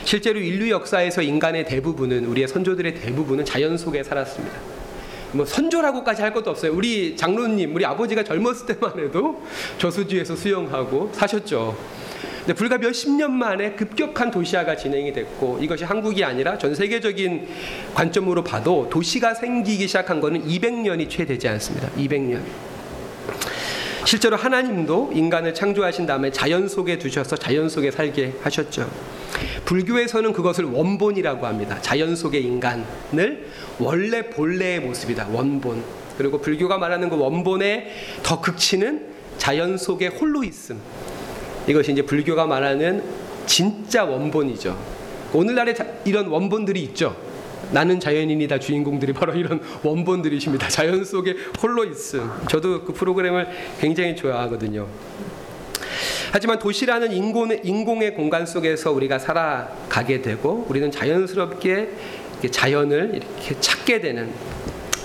실제로 0.03 0.39
인류 0.39 0.69
역사에서 0.69 1.21
인간의 1.21 1.65
대부분은 1.65 2.25
우리의 2.25 2.47
선조들의 2.47 2.95
대부분은 2.95 3.45
자연 3.45 3.77
속에 3.77 4.03
살았습니다. 4.03 4.57
뭐 5.31 5.45
선조라고까지 5.45 6.21
할 6.21 6.31
것도 6.33 6.51
없어요. 6.51 6.73
우리 6.73 7.15
장로님, 7.17 7.75
우리 7.75 7.85
아버지가 7.85 8.23
젊었을 8.23 8.67
때만 8.67 8.99
해도 8.99 9.41
저수지에서 9.79 10.35
수영하고 10.35 11.09
사셨죠. 11.13 11.75
근데 12.39 12.53
불과 12.53 12.77
몇 12.77 12.93
십 12.93 13.09
년 13.09 13.31
만에 13.31 13.71
급격한 13.71 14.29
도시화가 14.29 14.75
진행이 14.75 15.13
됐고 15.13 15.59
이것이 15.61 15.85
한국이 15.85 16.23
아니라 16.23 16.57
전 16.57 16.75
세계적인 16.75 17.47
관점으로 17.95 18.43
봐도 18.43 18.87
도시가 18.91 19.33
생기기 19.33 19.87
시작한 19.87 20.19
것은 20.19 20.45
200년이 20.45 21.09
채 21.09 21.25
되지 21.25 21.47
않습니다. 21.47 21.89
200년. 21.97 22.41
실제로 24.05 24.35
하나님도 24.35 25.11
인간을 25.13 25.53
창조하신 25.53 26.05
다음에 26.05 26.31
자연 26.31 26.67
속에 26.67 26.99
두셔서 26.99 27.37
자연 27.37 27.69
속에 27.69 27.89
살게 27.89 28.33
하셨죠. 28.41 28.89
불교에서는 29.65 30.33
그것을 30.33 30.65
원본이라고 30.65 31.45
합니다. 31.45 31.81
자연 31.81 32.15
속의 32.15 32.43
인간을 32.43 33.49
원래 33.79 34.29
본래의 34.29 34.81
모습이다. 34.81 35.29
원본. 35.31 35.83
그리고 36.17 36.39
불교가 36.39 36.77
말하는 36.77 37.09
그 37.09 37.17
원본의 37.17 37.91
더 38.23 38.41
극치는 38.41 39.07
자연 39.37 39.77
속의 39.77 40.09
홀로 40.09 40.43
있음. 40.43 40.79
이것이 41.67 41.93
이제 41.93 42.01
불교가 42.01 42.45
말하는 42.45 43.03
진짜 43.45 44.03
원본이죠. 44.03 44.77
오늘날에 45.33 45.73
이런 46.05 46.27
원본들이 46.27 46.81
있죠. 46.83 47.15
나는 47.71 47.99
자연인이다 47.99 48.59
주인공들이 48.59 49.13
바로 49.13 49.33
이런 49.33 49.61
원본들이십니다. 49.83 50.67
자연 50.69 51.03
속에 51.03 51.35
홀로 51.61 51.83
있음. 51.85 52.29
저도 52.49 52.83
그 52.83 52.93
프로그램을 52.93 53.47
굉장히 53.79 54.15
좋아하거든요. 54.15 54.87
하지만 56.31 56.57
도시라는 56.57 57.11
인공의, 57.11 57.61
인공의 57.63 58.15
공간 58.15 58.45
속에서 58.45 58.91
우리가 58.91 59.19
살아가게 59.19 60.21
되고 60.21 60.65
우리는 60.67 60.89
자연스럽게 60.89 61.89
자연을 62.49 63.11
이렇게 63.13 63.55
찾게 63.59 64.01
되는 64.01 64.31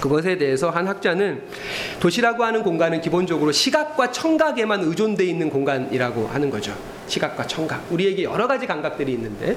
그것에 0.00 0.38
대해서 0.38 0.70
한 0.70 0.86
학자는 0.86 1.42
도시라고 2.00 2.44
하는 2.44 2.62
공간은 2.62 3.00
기본적으로 3.00 3.52
시각과 3.52 4.12
청각에만 4.12 4.84
의존돼 4.84 5.24
있는 5.24 5.50
공간이라고 5.50 6.28
하는 6.28 6.50
거죠. 6.50 6.74
시각과 7.08 7.46
청각. 7.46 7.86
우리에게 7.90 8.22
여러 8.22 8.46
가지 8.46 8.66
감각들이 8.66 9.12
있는데 9.12 9.56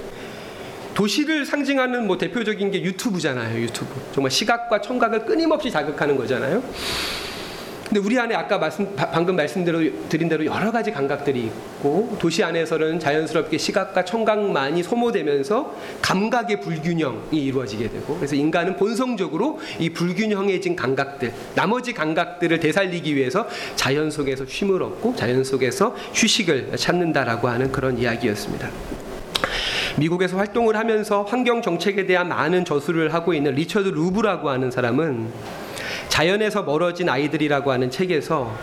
도시를 0.93 1.45
상징하는 1.45 2.07
뭐 2.07 2.17
대표적인 2.17 2.71
게 2.71 2.81
유튜브잖아요. 2.83 3.61
유튜브. 3.61 3.89
정말 4.13 4.31
시각과 4.31 4.81
청각을 4.81 5.25
끊임없이 5.25 5.71
자극하는 5.71 6.17
거잖아요. 6.17 6.63
근데 7.91 8.07
우리 8.07 8.17
안에 8.17 8.33
아까 8.33 8.57
말씀 8.57 8.95
방금 8.95 9.35
말씀드린 9.35 10.29
대로 10.29 10.45
여러 10.45 10.71
가지 10.71 10.91
감각들이 10.91 11.41
있고 11.41 12.15
도시 12.21 12.41
안에서는 12.41 13.01
자연스럽게 13.01 13.57
시각과 13.57 14.05
청각만이 14.05 14.81
소모되면서 14.81 15.75
감각의 16.01 16.61
불균형이 16.61 17.37
이루어지게 17.43 17.89
되고 17.89 18.15
그래서 18.15 18.37
인간은 18.37 18.77
본성적으로 18.77 19.59
이 19.77 19.89
불균형해진 19.89 20.77
감각들 20.77 21.33
나머지 21.53 21.91
감각들을 21.91 22.61
되살리기 22.61 23.13
위해서 23.13 23.45
자연 23.75 24.09
속에서 24.09 24.45
쉼을 24.45 24.81
얻고 24.81 25.17
자연 25.17 25.43
속에서 25.43 25.93
휴식을 26.13 26.77
찾는다라고 26.77 27.49
하는 27.49 27.73
그런 27.73 27.97
이야기였습니다. 27.97 28.69
미국에서 29.97 30.37
활동을 30.37 30.75
하면서 30.75 31.23
환경 31.23 31.61
정책에 31.61 32.05
대한 32.05 32.29
많은 32.29 32.65
저술을 32.65 33.13
하고 33.13 33.33
있는 33.33 33.55
리처드 33.55 33.89
루브라고 33.89 34.49
하는 34.49 34.71
사람은 34.71 35.31
자연에서 36.09 36.63
멀어진 36.63 37.09
아이들이라고 37.09 37.71
하는 37.71 37.89
책에서 37.89 38.55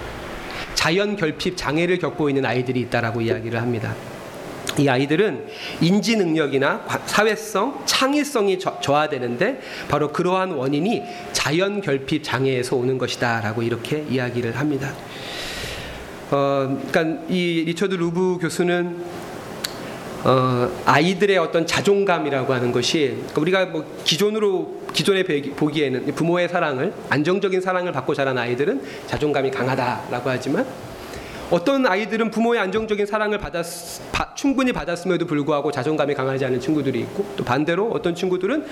자연 0.75 1.17
결핍 1.17 1.57
장애를 1.57 1.99
겪고 1.99 2.29
있는 2.29 2.45
아이들이 2.45 2.81
있다라고 2.81 3.21
이야기를 3.21 3.61
합니다. 3.61 3.95
이 4.79 4.89
아이들은 4.89 5.47
인지 5.81 6.17
능력이나 6.17 6.85
사회성, 7.07 7.83
창의성이 7.85 8.59
저, 8.59 8.95
하되는데 8.95 9.61
바로 9.89 10.13
그러한 10.13 10.53
원인이 10.53 11.03
자연 11.33 11.81
결핍 11.81 12.23
장애에서 12.23 12.77
오는 12.77 12.97
것이다라고 12.97 13.63
이렇게 13.63 14.05
이야기를 14.09 14.57
합니다. 14.57 14.93
어, 16.31 16.79
그러니까 16.91 17.25
이 17.29 17.65
리처드 17.67 17.95
루브 17.95 18.39
교수는 18.41 19.03
어, 20.29 20.71
아이들의 20.85 21.39
어떤 21.39 21.67
자존감이라고 21.67 22.53
하는 22.53 22.71
것이 22.71 23.17
그러니까 23.17 23.41
우리가 23.41 23.67
뭐 23.67 23.97
기존으로 24.05 24.83
기존에 24.93 25.23
보기에는 25.25 26.05
부모의 26.15 26.51
사랑을 26.51 26.93
안정적인 27.09 27.63
사랑을 27.63 27.93
받고 27.93 28.13
자란 28.13 28.37
아이들은 28.37 28.83
자존감이 29.07 29.51
강하다라고 29.51 30.29
하지만 30.29 30.67
어떤 31.51 31.87
아이들은 31.87 32.31
부모의 32.31 32.61
안정적인 32.61 33.07
사랑을 33.07 33.39
받았 33.39 33.65
바, 34.13 34.35
충분히 34.35 34.71
받았음에도 34.71 35.25
불구하고 35.25 35.73
자존감이 35.73 36.13
강하지 36.13 36.45
않은 36.45 36.61
친구들이 36.61 37.01
있고 37.01 37.25
또 37.35 37.43
반대로 37.43 37.91
어떤 37.91 38.15
친구들은 38.15 38.67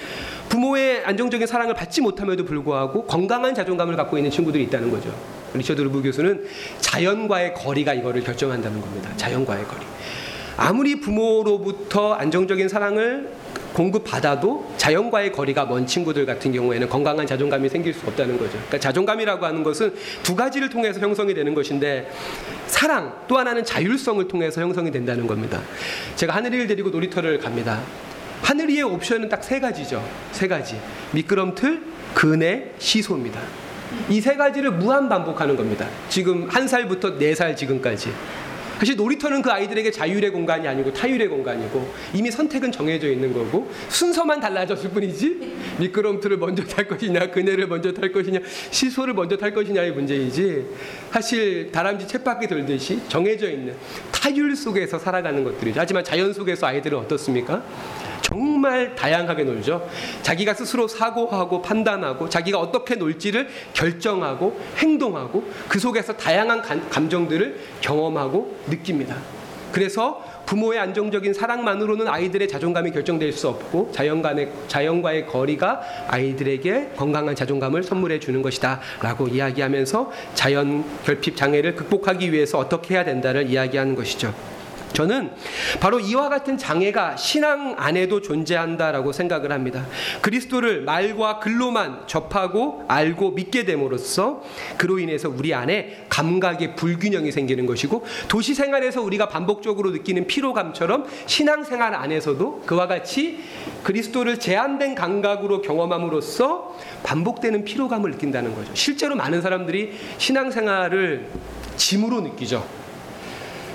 부모의 0.50 1.06
안정적인 1.06 1.46
사랑을 1.46 1.72
받지 1.72 2.02
못함에도 2.02 2.44
불구하고 2.44 3.06
건강한 3.06 3.54
자존감을 3.54 3.96
갖고 3.96 4.18
있는 4.18 4.30
친구들이 4.30 4.64
있다는 4.64 4.90
거죠. 4.90 5.10
리처드 5.54 5.80
루브 5.80 6.02
교수는 6.02 6.44
자연과의 6.80 7.54
거리가 7.54 7.94
이거를 7.94 8.22
결정한다는 8.22 8.78
겁니다. 8.78 9.10
자연과의 9.16 9.64
거리. 9.64 9.86
아무리 10.56 11.00
부모로부터 11.00 12.14
안정적인 12.14 12.68
사랑을 12.68 13.30
공급받아도 13.74 14.72
자연과의 14.78 15.32
거리가 15.32 15.66
먼 15.66 15.86
친구들 15.86 16.24
같은 16.24 16.50
경우에는 16.50 16.88
건강한 16.88 17.26
자존감이 17.26 17.68
생길 17.68 17.92
수 17.92 18.06
없다는 18.06 18.38
거죠. 18.38 18.52
그러니까 18.52 18.78
자존감이라고 18.78 19.44
하는 19.44 19.62
것은 19.62 19.94
두 20.22 20.34
가지를 20.34 20.70
통해서 20.70 20.98
형성이 20.98 21.34
되는 21.34 21.52
것인데 21.54 22.10
사랑 22.68 23.12
또 23.28 23.36
하나는 23.36 23.64
자율성을 23.64 24.26
통해서 24.28 24.62
형성이 24.62 24.90
된다는 24.90 25.26
겁니다. 25.26 25.60
제가 26.14 26.34
하늘이를 26.34 26.66
데리고 26.68 26.88
놀이터를 26.88 27.38
갑니다. 27.38 27.82
하늘이의 28.42 28.82
옵션은 28.84 29.28
딱 29.28 29.44
세 29.44 29.60
가지죠. 29.60 30.02
세 30.32 30.48
가지. 30.48 30.80
미끄럼틀, 31.12 31.82
그네, 32.14 32.72
시소입니다. 32.78 33.40
이 34.08 34.20
세 34.20 34.36
가지를 34.36 34.72
무한 34.72 35.08
반복하는 35.08 35.54
겁니다. 35.54 35.86
지금 36.08 36.48
한 36.48 36.66
살부터 36.66 37.18
네 37.18 37.34
살 37.34 37.54
지금까지. 37.54 38.10
사실 38.78 38.96
놀이터는 38.96 39.42
그 39.42 39.50
아이들에게 39.50 39.90
자율의 39.90 40.30
공간이 40.30 40.66
아니고 40.68 40.92
타율의 40.92 41.28
공간이고 41.28 41.92
이미 42.14 42.30
선택은 42.30 42.72
정해져 42.72 43.10
있는 43.10 43.32
거고 43.32 43.70
순서만 43.88 44.40
달라졌을 44.40 44.90
뿐이지 44.90 45.56
미끄럼틀을 45.78 46.36
먼저 46.36 46.64
탈 46.64 46.86
것이냐 46.86 47.30
그네를 47.30 47.66
먼저 47.68 47.92
탈 47.92 48.12
것이냐 48.12 48.40
시소를 48.70 49.14
먼저 49.14 49.36
탈 49.36 49.52
것이냐의 49.54 49.92
문제이지 49.92 50.66
사실 51.10 51.72
다람쥐 51.72 52.06
쳇바퀴 52.06 52.46
돌듯이 52.46 53.00
정해져 53.08 53.50
있는 53.50 53.74
타율 54.12 54.54
속에서 54.54 54.98
살아가는 54.98 55.42
것들이죠. 55.44 55.80
하지만 55.80 56.04
자연 56.04 56.32
속에서 56.32 56.66
아이들은 56.66 56.98
어떻습니까? 56.98 57.62
정말 58.26 58.96
다양하게 58.96 59.44
놀죠. 59.44 59.88
자기가 60.22 60.52
스스로 60.54 60.88
사고하고 60.88 61.62
판단하고 61.62 62.28
자기가 62.28 62.58
어떻게 62.58 62.96
놀지를 62.96 63.48
결정하고 63.72 64.60
행동하고 64.78 65.48
그 65.68 65.78
속에서 65.78 66.12
다양한 66.16 66.60
감정들을 66.90 67.60
경험하고 67.80 68.56
느낍니다. 68.66 69.16
그래서 69.70 70.24
부모의 70.44 70.80
안정적인 70.80 71.34
사랑만으로는 71.34 72.08
아이들의 72.08 72.48
자존감이 72.48 72.90
결정될 72.90 73.32
수 73.32 73.48
없고 73.48 73.90
자연간의, 73.92 74.50
자연과의 74.66 75.26
거리가 75.26 75.80
아이들에게 76.08 76.92
건강한 76.96 77.36
자존감을 77.36 77.84
선물해 77.84 78.18
주는 78.18 78.42
것이다 78.42 78.80
라고 79.02 79.28
이야기하면서 79.28 80.10
자연 80.34 80.84
결핍 81.04 81.36
장애를 81.36 81.76
극복하기 81.76 82.32
위해서 82.32 82.58
어떻게 82.58 82.94
해야 82.94 83.04
된다를 83.04 83.48
이야기하는 83.48 83.94
것이죠. 83.94 84.55
저는 84.92 85.30
바로 85.80 86.00
이와 86.00 86.28
같은 86.28 86.56
장애가 86.56 87.16
신앙 87.16 87.74
안에도 87.76 88.22
존재한다라고 88.22 89.12
생각을 89.12 89.52
합니다. 89.52 89.86
그리스도를 90.22 90.82
말과 90.82 91.38
글로만 91.38 92.06
접하고 92.06 92.84
알고 92.88 93.32
믿게 93.32 93.64
됨으로써 93.64 94.42
그로 94.78 94.98
인해서 94.98 95.28
우리 95.28 95.52
안에 95.54 96.06
감각의 96.08 96.76
불균형이 96.76 97.30
생기는 97.32 97.66
것이고 97.66 98.04
도시 98.28 98.54
생활에서 98.54 99.02
우리가 99.02 99.28
반복적으로 99.28 99.90
느끼는 99.90 100.26
피로감처럼 100.26 101.06
신앙 101.26 101.64
생활 101.64 101.94
안에서도 101.94 102.62
그와 102.66 102.86
같이 102.86 103.40
그리스도를 103.82 104.38
제한된 104.38 104.94
감각으로 104.94 105.60
경험함으로써 105.62 106.76
반복되는 107.02 107.64
피로감을 107.64 108.12
느낀다는 108.12 108.54
거죠. 108.54 108.70
실제로 108.74 109.14
많은 109.14 109.42
사람들이 109.42 109.92
신앙 110.18 110.50
생활을 110.50 111.28
짐으로 111.76 112.20
느끼죠. 112.22 112.75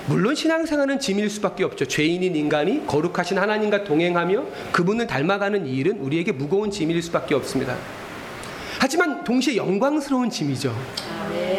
물론 0.06 0.34
신앙생활은 0.34 0.98
짐일 0.98 1.30
수밖에 1.30 1.62
없죠. 1.64 1.86
죄인인 1.86 2.34
인간이 2.34 2.86
거룩하신 2.86 3.38
하나님과 3.38 3.84
동행하며 3.84 4.44
그분을 4.72 5.06
닮아가는 5.06 5.66
이 5.66 5.76
일은 5.76 5.98
우리에게 6.00 6.32
무거운 6.32 6.70
짐일 6.70 7.00
수밖에 7.02 7.34
없습니다. 7.36 7.76
하지만 8.80 9.22
동시에 9.22 9.56
영광스러운 9.56 10.28
짐이죠. 10.28 10.74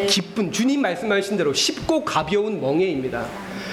기쁜 0.09 0.51
주님 0.51 0.81
말씀하신 0.81 1.37
대로 1.37 1.53
쉽고 1.53 2.03
가벼운 2.03 2.59
멍에입니다. 2.59 3.25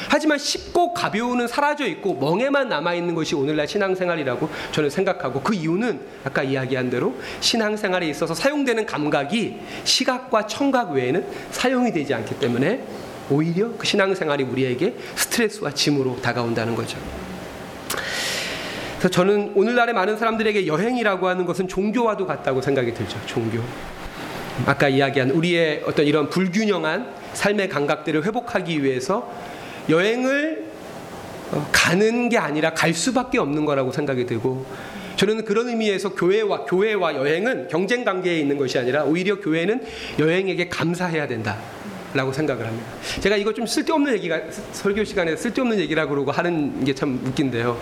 하지만 0.08 0.38
쉽고 0.38 0.94
가벼우는 0.94 1.48
사라져 1.48 1.86
있고 1.86 2.14
멍에만 2.14 2.68
남아 2.68 2.94
있는 2.94 3.14
것이 3.14 3.34
오늘날 3.34 3.66
신앙생활이라고 3.66 4.48
저는 4.72 4.90
생각하고 4.90 5.40
그 5.40 5.54
이유는 5.54 6.00
아까 6.24 6.42
이야기한 6.42 6.90
대로 6.90 7.14
신앙생활에 7.40 8.08
있어서 8.08 8.34
사용되는 8.34 8.86
감각이 8.86 9.58
시각과 9.84 10.46
청각 10.46 10.92
외에는 10.92 11.26
사용이 11.50 11.92
되지 11.92 12.14
않기 12.14 12.38
때문에 12.38 12.84
오히려 13.30 13.70
그 13.78 13.86
신앙생활이 13.86 14.44
우리에게 14.44 14.94
스트레스와 15.14 15.72
짐으로 15.72 16.20
다가온다는 16.20 16.74
거죠. 16.74 16.98
그래서 18.98 19.08
저는 19.08 19.52
오늘날의 19.54 19.94
많은 19.94 20.18
사람들에게 20.18 20.66
여행이라고 20.66 21.26
하는 21.26 21.46
것은 21.46 21.68
종교와도 21.68 22.26
같다고 22.26 22.60
생각이 22.60 22.92
들죠. 22.92 23.18
종교. 23.24 23.62
아까 24.66 24.88
이야기한 24.88 25.30
우리의 25.30 25.84
어떤 25.86 26.04
이런 26.04 26.28
불균형한 26.28 27.14
삶의 27.32 27.70
감각들을 27.70 28.24
회복하기 28.26 28.84
위해서 28.84 29.32
여행을 29.88 30.70
어, 31.52 31.68
가는 31.72 32.28
게 32.28 32.36
아니라 32.36 32.74
갈 32.74 32.92
수밖에 32.92 33.38
없는 33.38 33.64
거라고 33.64 33.90
생각이 33.90 34.26
들고 34.26 34.66
저는 35.16 35.44
그런 35.44 35.68
의미에서 35.68 36.14
교회와 36.14 36.64
교회와 36.64 37.14
여행은 37.14 37.68
경쟁 37.68 38.04
관계에 38.04 38.38
있는 38.38 38.56
것이 38.56 38.78
아니라 38.78 39.04
오히려 39.04 39.40
교회는 39.40 39.82
여행에게 40.18 40.68
감사해야 40.68 41.26
된다. 41.26 41.58
라고 42.12 42.32
생각을 42.32 42.66
합니다. 42.66 42.86
제가 43.20 43.36
이거 43.36 43.52
좀 43.52 43.66
쓸데없는 43.66 44.12
얘기가 44.14 44.40
설교 44.72 45.04
시간에 45.04 45.36
쓸데없는 45.36 45.78
얘기라고 45.78 46.10
그러고 46.10 46.32
하는 46.32 46.84
게 46.84 46.92
참 46.94 47.20
웃긴데요. 47.24 47.78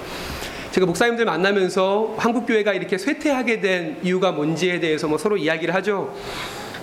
제가 0.71 0.87
목사님들 0.87 1.25
만나면서 1.25 2.15
한국 2.19 2.47
교회가 2.47 2.75
이렇게 2.75 2.99
쇠퇴하게 2.99 3.61
된 3.61 3.97
이유가 4.03 4.33
뭔지에 4.33 4.81
대해서 4.81 5.09
뭐 5.09 5.17
서로 5.19 5.37
이야기를 5.37 5.75
하죠. 5.77 6.15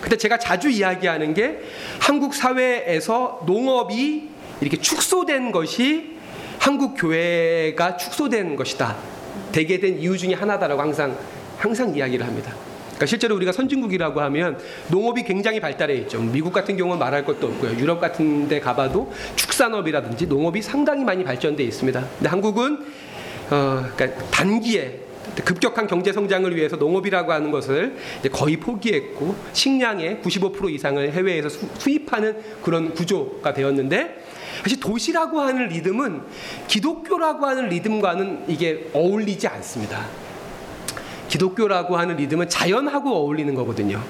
근데 0.02 0.18
제가 0.18 0.38
자주 0.38 0.70
이야기하는 0.70 1.34
게 1.34 1.60
한국 2.00 2.34
사회에서 2.34 3.42
농업이 3.46 4.30
이렇게 4.62 4.78
축소된 4.78 5.52
것이 5.52 6.16
한국 6.60 6.96
교회가 6.98 7.98
축소된 7.98 8.56
것이다. 8.56 8.96
되게 9.52 9.80
된 9.80 10.00
이유 10.00 10.18
중에 10.18 10.34
하나다라고 10.34 10.82
항상 10.82 11.18
항상 11.58 11.96
이야기를 11.96 12.26
합니다. 12.26 12.54
그러니까 12.96 13.06
실제로 13.08 13.36
우리가 13.36 13.52
선진국이라고 13.52 14.22
하면 14.22 14.58
농업이 14.90 15.24
굉장히 15.24 15.60
발달해 15.60 15.96
있죠. 15.96 16.22
미국 16.22 16.54
같은 16.54 16.78
경우는 16.78 16.98
말할 16.98 17.26
것도 17.26 17.48
없고요. 17.48 17.78
유럽 17.78 18.00
같은 18.00 18.48
데 18.48 18.60
가봐도 18.60 19.12
축산업이라든지 19.36 20.28
농업이 20.28 20.62
상당히 20.62 21.04
많이 21.04 21.24
발전돼 21.24 21.64
있습니다. 21.64 22.08
근데 22.18 22.30
한국은 22.30 22.86
어, 23.52 23.86
그러니까 23.96 24.26
단기에 24.32 25.02
급격한 25.44 25.88
경제 25.88 26.14
성장을 26.14 26.56
위해서 26.56 26.78
농업이라고 26.78 27.32
하는 27.32 27.52
것을 27.52 27.98
거의 28.32 28.58
포기했고 28.58 29.36
식량의 29.52 30.22
95% 30.24 30.72
이상을 30.72 31.12
해외에서 31.12 31.50
수, 31.50 31.68
수입하는 31.78 32.38
그런 32.64 32.94
구조가 32.94 33.54
되었는데 33.54 34.24
사실 34.62 34.80
도시라고 34.80 35.42
하는 35.42 35.68
리듬은 35.68 36.22
기독교라고 36.68 37.46
하는 37.46 37.68
리듬과는 37.68 38.46
이게 38.48 38.90
어울리지 38.94 39.48
않습니다. 39.48 40.25
기독교라고 41.36 41.98
하는 41.98 42.16
리듬은 42.16 42.48
자연하고 42.48 43.14
어울리는 43.14 43.54
거거든요. 43.56 44.02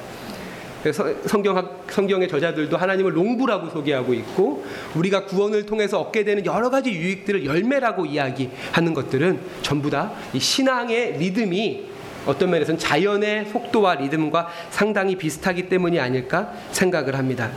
그래서 0.83 1.03
성경 1.25 1.67
성경의 1.89 2.27
저자들도 2.27 2.77
하나님을 2.77 3.13
농부라고 3.13 3.71
소개하고 3.71 4.13
있고 4.13 4.63
우리가 4.93 5.25
구원을 5.25 5.65
통해서 5.65 5.99
얻게 5.99 6.23
되는 6.23 6.45
여러 6.45 6.69
가지 6.69 6.91
유익들을 6.91 7.43
열매라고 7.43 8.05
이야기하는 8.05 8.93
것들은 8.93 9.39
전부 9.63 9.89
다 9.89 10.13
이 10.33 10.39
신앙의 10.39 11.17
리듬이 11.17 11.85
어떤 12.27 12.51
면에서는 12.51 12.77
자연의 12.77 13.47
속도와 13.47 13.95
리듬과 13.95 14.47
상당히 14.69 15.15
비슷하기 15.15 15.69
때문이 15.69 15.99
아닐까 15.99 16.53
생각을 16.71 17.15
합니다. 17.15 17.51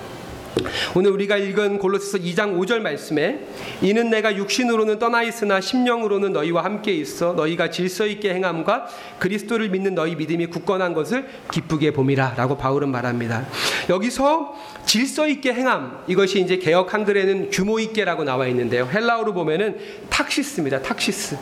오늘 0.94 1.10
우리가 1.10 1.36
읽은 1.36 1.78
골로새서 1.78 2.18
2장 2.18 2.58
5절 2.58 2.80
말씀에 2.80 3.40
이는 3.82 4.10
내가 4.10 4.36
육신으로는 4.36 4.98
떠나 4.98 5.22
있으나 5.22 5.60
심령으로는 5.60 6.32
너희와 6.32 6.64
함께 6.64 6.92
있어 6.92 7.32
너희가 7.34 7.70
질서 7.70 8.06
있게 8.06 8.34
행함과 8.34 8.86
그리스도를 9.18 9.68
믿는 9.70 9.94
너희 9.94 10.16
믿음이 10.16 10.46
굳건한 10.46 10.94
것을 10.94 11.26
기쁘게 11.52 11.92
봄이라라고 11.92 12.56
바울은 12.56 12.90
말합니다. 12.90 13.46
여기서 13.88 14.54
질서 14.86 15.28
있게 15.28 15.52
행함 15.52 16.02
이것이 16.06 16.40
이제 16.40 16.58
개혁 16.58 16.94
한글에는 16.94 17.50
규모 17.50 17.78
있게라고 17.78 18.24
나와 18.24 18.46
있는데요. 18.48 18.88
헬라어로 18.90 19.34
보면은 19.34 19.78
탁시스입니다. 20.10 20.82
탁시스. 20.82 21.36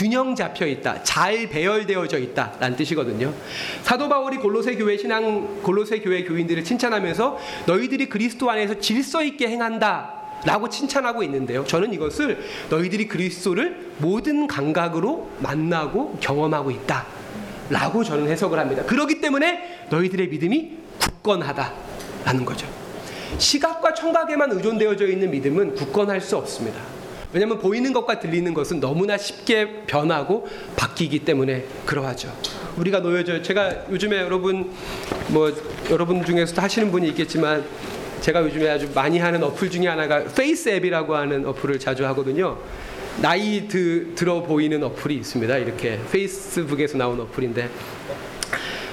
균형 0.00 0.34
잡혀 0.34 0.66
있다, 0.66 1.02
잘 1.02 1.46
배열되어져 1.50 2.18
있다 2.20 2.54
라는 2.58 2.74
뜻이거든요. 2.74 3.34
사도 3.82 4.08
바울이 4.08 4.38
골로새 4.38 4.76
교회 4.76 4.96
신앙 4.96 5.60
골로새 5.62 6.00
교회 6.00 6.24
교인들을 6.24 6.64
칭찬하면서 6.64 7.38
너희들이 7.66 8.08
그리스도 8.08 8.50
안에서 8.50 8.80
질서 8.80 9.22
있게 9.22 9.48
행한다. 9.48 10.14
라고 10.46 10.70
칭찬하고 10.70 11.22
있는데요. 11.24 11.66
저는 11.66 11.92
이것을 11.92 12.42
너희들이 12.70 13.08
그리스도를 13.08 13.92
모든 13.98 14.46
감각으로 14.46 15.28
만나고 15.40 16.16
경험하고 16.18 16.70
있다. 16.70 17.04
라고 17.68 18.02
저는 18.02 18.26
해석을 18.30 18.58
합니다. 18.58 18.82
그렇기 18.84 19.20
때문에 19.20 19.86
너희들의 19.90 20.28
믿음이 20.28 20.78
굳건하다 20.98 21.74
라는 22.24 22.46
거죠. 22.46 22.66
시각과 23.36 23.92
청각에만 23.92 24.50
의존되어져 24.52 25.08
있는 25.08 25.30
믿음은 25.30 25.74
굳건할 25.74 26.22
수 26.22 26.38
없습니다. 26.38 26.99
왜냐하면 27.32 27.58
보이는 27.58 27.92
것과 27.92 28.18
들리는 28.18 28.52
것은 28.54 28.80
너무나 28.80 29.16
쉽게 29.16 29.84
변하고 29.86 30.48
바뀌기 30.76 31.20
때문에 31.20 31.64
그러하죠. 31.86 32.32
우리가 32.76 33.00
놓여져 33.00 33.42
제가 33.42 33.90
요즘에 33.90 34.18
여러분 34.18 34.72
뭐 35.28 35.52
여러분 35.90 36.24
중에서도 36.24 36.60
하시는 36.60 36.90
분이 36.90 37.08
있겠지만 37.08 37.64
제가 38.20 38.42
요즘에 38.42 38.68
아주 38.68 38.90
많이 38.94 39.18
하는 39.18 39.42
어플 39.42 39.70
중에 39.70 39.86
하나가 39.86 40.24
FaceApp이라고 40.24 41.14
하는 41.14 41.46
어플을 41.46 41.78
자주 41.78 42.04
하거든요. 42.06 42.58
나이 43.20 43.66
드, 43.68 44.14
들어 44.14 44.42
보이는 44.42 44.82
어플이 44.82 45.14
있습니다. 45.16 45.56
이렇게 45.58 45.98
페이스북에서 46.10 46.98
나온 46.98 47.20
어플인데 47.20 47.68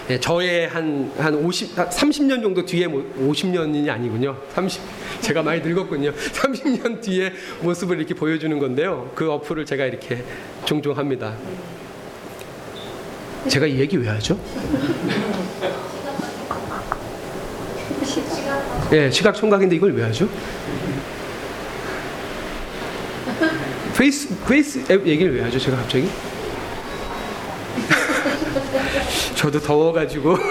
예, 0.09 0.17
저의 0.19 0.67
한, 0.69 1.11
한 1.17 1.35
50, 1.35 1.75
30년 1.75 2.41
정도 2.41 2.65
뒤에, 2.65 2.87
50년이 2.87 3.89
아니군요. 3.89 4.37
30, 4.53 4.81
제가 5.19 5.43
많이 5.43 5.59
늙었군요. 5.61 6.13
30년 6.31 7.01
뒤에 7.01 7.33
모습을 7.61 7.97
이렇게 7.97 8.13
보여주는 8.13 8.57
건데요. 8.57 9.11
그 9.15 9.29
어플을 9.29 9.65
제가 9.65 9.85
이렇게 9.85 10.23
종종 10.65 10.97
합니다. 10.97 11.33
제가 13.49 13.65
이 13.65 13.79
얘기 13.79 13.97
왜 13.97 14.07
하죠? 14.07 14.39
예, 18.93 19.11
시각 19.11 19.35
청각인데 19.35 19.75
이걸 19.75 19.93
왜 19.93 20.03
하죠? 20.03 20.29
Face 23.97 24.29
FaceApp 24.47 25.05
얘기를 25.05 25.35
왜 25.35 25.41
하죠? 25.41 25.59
제가 25.59 25.75
갑자기? 25.77 26.07
저도 29.37 29.59
더워가지고. 29.59 30.35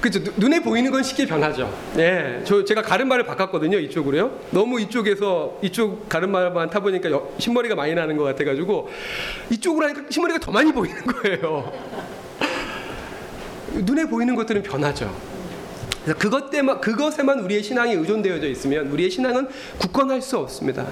그죠 0.00 0.18
눈에 0.36 0.60
보이는 0.60 0.90
건 0.90 1.02
쉽게 1.02 1.26
변하죠. 1.26 1.70
네, 1.94 2.42
저 2.44 2.64
제가 2.64 2.80
가르마를 2.80 3.24
바꿨거든요 3.24 3.78
이쪽으로요. 3.78 4.30
너무 4.50 4.80
이쪽에서 4.80 5.58
이쪽 5.62 6.08
가르마만 6.08 6.70
타 6.70 6.80
보니까 6.80 7.10
흰머리가 7.38 7.74
많이 7.74 7.94
나는 7.94 8.16
것 8.16 8.24
같아가지고 8.24 8.88
이쪽으로 9.50 9.86
하니까 9.86 10.02
흰머리가 10.10 10.38
더 10.38 10.52
많이 10.52 10.72
보이는 10.72 11.02
거예요. 11.04 11.72
눈에 13.74 14.06
보이는 14.06 14.34
것들은 14.34 14.62
변하죠. 14.62 15.14
그래서 16.04 16.18
그것 16.18 16.50
때만 16.50 16.80
그것에만 16.80 17.40
우리의 17.40 17.62
신앙이 17.62 17.92
의존되어져 17.92 18.48
있으면 18.48 18.88
우리의 18.88 19.10
신앙은 19.10 19.48
굳건할 19.78 20.22
수 20.22 20.38
없습니다. 20.38 20.86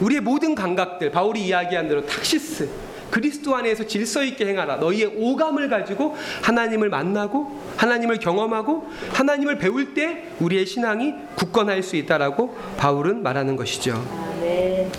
우리의 0.00 0.22
모든 0.22 0.54
감각들 0.54 1.10
바울이 1.10 1.42
이야기한 1.46 1.88
대로 1.88 2.06
탁시스 2.06 2.87
그리스도 3.10 3.56
안에서 3.56 3.86
질서 3.86 4.22
있게 4.22 4.46
행하라. 4.46 4.76
너희의 4.76 5.12
오감을 5.16 5.68
가지고 5.68 6.16
하나님을 6.42 6.88
만나고 6.88 7.60
하나님을 7.76 8.18
경험하고 8.18 8.88
하나님을 9.12 9.58
배울 9.58 9.94
때 9.94 10.24
우리의 10.40 10.66
신앙이 10.66 11.14
굳건할 11.36 11.82
수 11.82 11.96
있다라고 11.96 12.56
바울은 12.76 13.22
말하는 13.22 13.56
것이죠. 13.56 14.04
네. 14.40 14.90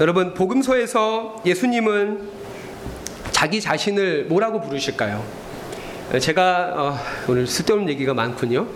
여러분 0.00 0.34
복음서에서 0.34 1.42
예수님은 1.44 2.28
자기 3.30 3.60
자신을 3.60 4.26
뭐라고 4.26 4.60
부르실까요? 4.60 5.24
제가 6.20 6.72
어, 6.76 6.98
오늘 7.28 7.46
쓸데없는 7.46 7.88
얘기가 7.90 8.14
많군요. 8.14 8.66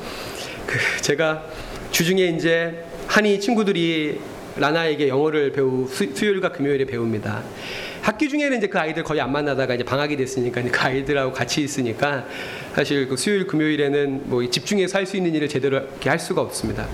그 0.66 0.78
제가 1.02 1.42
주중에 1.90 2.24
이제 2.26 2.84
한이 3.06 3.40
친구들이 3.40 4.20
라나에게 4.56 5.08
영어를 5.08 5.52
배우 5.52 5.88
수, 5.88 6.04
요일과 6.04 6.52
금요일에 6.52 6.84
배웁니다. 6.84 7.42
학기 8.04 8.28
중에는 8.28 8.58
이제 8.58 8.66
그 8.66 8.78
아이들 8.78 9.02
거의 9.02 9.22
안 9.22 9.32
만나다가 9.32 9.74
이제 9.74 9.82
방학이 9.82 10.14
됐으니까 10.18 10.60
그 10.60 10.78
아이들하고 10.78 11.32
같이 11.32 11.62
있으니까 11.62 12.26
사실 12.74 13.08
그 13.08 13.16
수요일 13.16 13.46
금요일에는 13.46 14.24
뭐 14.24 14.46
집중해서 14.46 14.98
할 14.98 15.06
수 15.06 15.16
있는 15.16 15.34
일을 15.34 15.48
제대로 15.48 15.78
이렇게 15.78 16.10
할 16.10 16.18
수가 16.18 16.42
없습니다. 16.42 16.86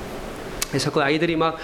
그래서 0.68 0.92
그 0.92 1.00
아이들이 1.00 1.34
막, 1.34 1.56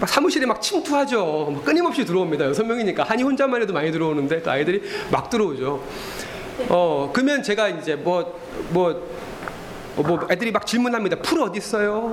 막 0.00 0.08
사무실에 0.08 0.46
막 0.46 0.62
침투하죠. 0.62 1.50
막 1.54 1.64
끊임없이 1.66 2.06
들어옵니다. 2.06 2.46
여섯 2.46 2.64
명이니까 2.64 3.02
한이 3.04 3.22
혼자만 3.22 3.60
해도 3.60 3.74
많이 3.74 3.92
들어오는데 3.92 4.40
그 4.40 4.50
아이들이 4.50 4.82
막 5.10 5.28
들어오죠. 5.28 5.84
어 6.70 7.10
그러면 7.12 7.42
제가 7.42 7.68
이제 7.68 7.96
뭐뭐 7.96 8.32
뭐, 8.70 9.04
뭐 9.96 10.28
애들이 10.30 10.50
막 10.50 10.66
질문합니다. 10.66 11.16
풀 11.16 11.42
어디 11.42 11.58
있어요? 11.58 12.08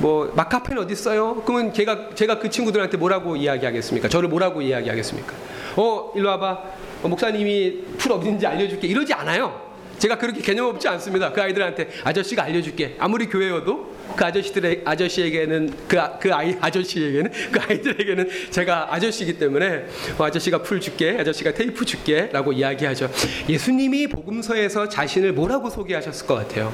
뭐뭐 0.00 0.32
마카펜 0.34 0.76
어디 0.78 0.92
있어요? 0.92 1.40
그러면 1.46 1.72
제가 1.72 2.10
제가 2.16 2.40
그 2.40 2.50
친구들한테 2.50 2.96
뭐라고 2.96 3.36
이야기하겠습니까? 3.36 4.08
저를 4.08 4.28
뭐라고 4.28 4.60
이야기하겠습니까? 4.60 5.47
어 5.78 6.12
일로 6.16 6.28
와봐. 6.30 6.62
어, 7.04 7.08
목사님이 7.08 7.84
풀 7.98 8.10
어딘지 8.10 8.44
알려줄게. 8.44 8.88
이러지 8.88 9.14
않아요. 9.14 9.68
제가 9.98 10.18
그렇게 10.18 10.40
개념 10.40 10.66
없지 10.66 10.88
않습니다. 10.88 11.32
그 11.32 11.40
아이들한테 11.40 11.88
아저씨가 12.02 12.42
알려줄게. 12.44 12.96
아무리 12.98 13.26
교회여도 13.26 13.94
그 14.16 14.24
아저씨들의 14.24 14.82
아저씨에게는 14.84 15.72
그, 15.86 16.00
아, 16.00 16.18
그 16.18 16.34
아이 16.34 16.56
아저씨에게는 16.60 17.30
그 17.52 17.60
아이들에게는 17.60 18.28
제가 18.50 18.92
아저씨이기 18.92 19.38
때문에 19.38 19.86
어, 20.18 20.24
아저씨가 20.24 20.62
풀 20.62 20.80
줄게, 20.80 21.16
아저씨가 21.20 21.54
테이프 21.54 21.84
줄게라고 21.84 22.52
이야기하죠. 22.52 23.08
예수님이 23.48 24.08
복음서에서 24.08 24.88
자신을 24.88 25.32
뭐라고 25.32 25.70
소개하셨을 25.70 26.26
것 26.26 26.34
같아요? 26.34 26.72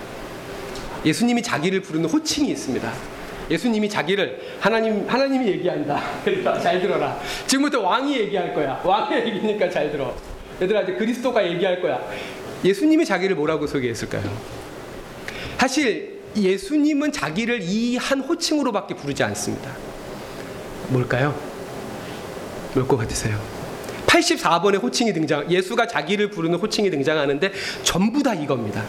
예수님이 1.04 1.42
자기를 1.42 1.82
부르는 1.82 2.08
호칭이 2.08 2.50
있습니다. 2.50 2.90
예수님이 3.50 3.88
자기를 3.88 4.40
하나님 4.60 5.04
하나님이 5.08 5.46
얘기한다. 5.48 6.00
그러니까 6.24 6.58
잘 6.60 6.80
들어라. 6.80 7.18
지금부터 7.46 7.80
왕이 7.80 8.16
얘기할 8.18 8.54
거야. 8.54 8.80
왕의 8.84 9.26
얘기니까 9.26 9.68
잘 9.70 9.90
들어. 9.90 10.14
얘들아 10.62 10.82
이제 10.82 10.92
그리스도가 10.94 11.46
얘기할 11.46 11.80
거야. 11.82 12.00
예수님이 12.64 13.04
자기를 13.04 13.36
뭐라고 13.36 13.66
소개했을까요? 13.66 14.22
사실 15.58 16.20
예수님은 16.36 17.12
자기를 17.12 17.60
이 17.62 17.96
한 17.96 18.20
호칭으로밖에 18.20 18.94
부르지 18.94 19.22
않습니다. 19.24 19.70
뭘까요? 20.88 21.34
뭘 22.74 22.86
것 22.88 22.96
같으세요? 22.96 23.38
84번의 24.06 24.82
호칭이 24.82 25.12
등장, 25.12 25.50
예수가 25.50 25.86
자기를 25.86 26.30
부르는 26.30 26.58
호칭이 26.58 26.90
등장하는데 26.90 27.52
전부 27.82 28.22
다 28.22 28.34
이겁니다. 28.34 28.84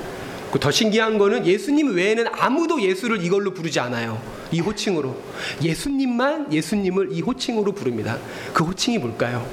더 0.59 0.71
신기한 0.71 1.17
거는 1.17 1.45
예수님 1.45 1.95
외에는 1.95 2.25
아무도 2.31 2.81
예수를 2.81 3.23
이걸로 3.23 3.53
부르지 3.53 3.79
않아요. 3.79 4.21
이 4.51 4.59
호칭으로. 4.59 5.15
예수님만 5.61 6.51
예수님을 6.53 7.09
이 7.11 7.21
호칭으로 7.21 7.71
부릅니다. 7.73 8.17
그 8.53 8.63
호칭이 8.63 8.97
뭘까요? 8.99 9.45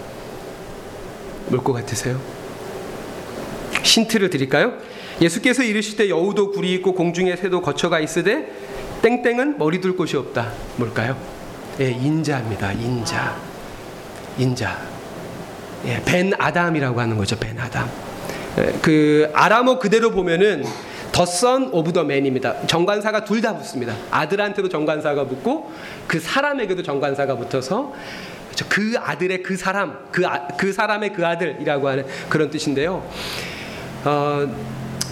뭘 1.48 1.62
것 1.64 1.72
같으세요? 1.72 2.20
힌트를 3.82 4.30
드릴까요? 4.30 4.74
예수께서 5.20 5.62
이르시되 5.62 6.08
여우도 6.08 6.52
굴이 6.52 6.72
있고 6.74 6.94
공중에 6.94 7.36
새도 7.36 7.62
거처가 7.62 8.00
있으되 8.00 8.50
땡땡은 9.02 9.58
머리 9.58 9.80
둘 9.80 9.96
곳이 9.96 10.16
없다. 10.16 10.52
뭘까요? 10.76 11.16
예, 11.80 11.90
인자입니다. 11.90 12.72
인자. 12.72 13.36
인자. 14.38 14.78
예, 15.86 16.00
בן 16.04 16.32
אדם이라고 16.38 17.00
하는 17.00 17.16
거죠. 17.16 17.36
בן 17.38 17.58
אדם. 17.58 17.90
예, 18.58 18.72
그 18.80 19.30
아람어 19.34 19.78
그대로 19.78 20.10
보면은 20.12 20.64
the 21.12 21.40
son 21.40 21.68
of 21.72 21.92
the 21.92 22.04
man입니다. 22.04 22.66
정관사가 22.66 23.24
둘 23.24 23.42
다 23.42 23.56
붙습니다. 23.56 23.94
아들한테도 24.10 24.68
정관사가 24.68 25.26
붙고 25.26 25.70
그 26.06 26.18
사람에게도 26.20 26.82
정관사가 26.82 27.36
붙어서 27.36 27.92
그 28.68 28.94
아들의 28.98 29.42
그 29.42 29.56
사람, 29.56 29.98
그, 30.12 30.26
아, 30.26 30.46
그 30.58 30.72
사람의 30.72 31.12
그 31.12 31.26
아들이라고 31.26 31.88
하는 31.88 32.06
그런 32.28 32.50
뜻인데요. 32.50 33.02
어, 34.04 34.46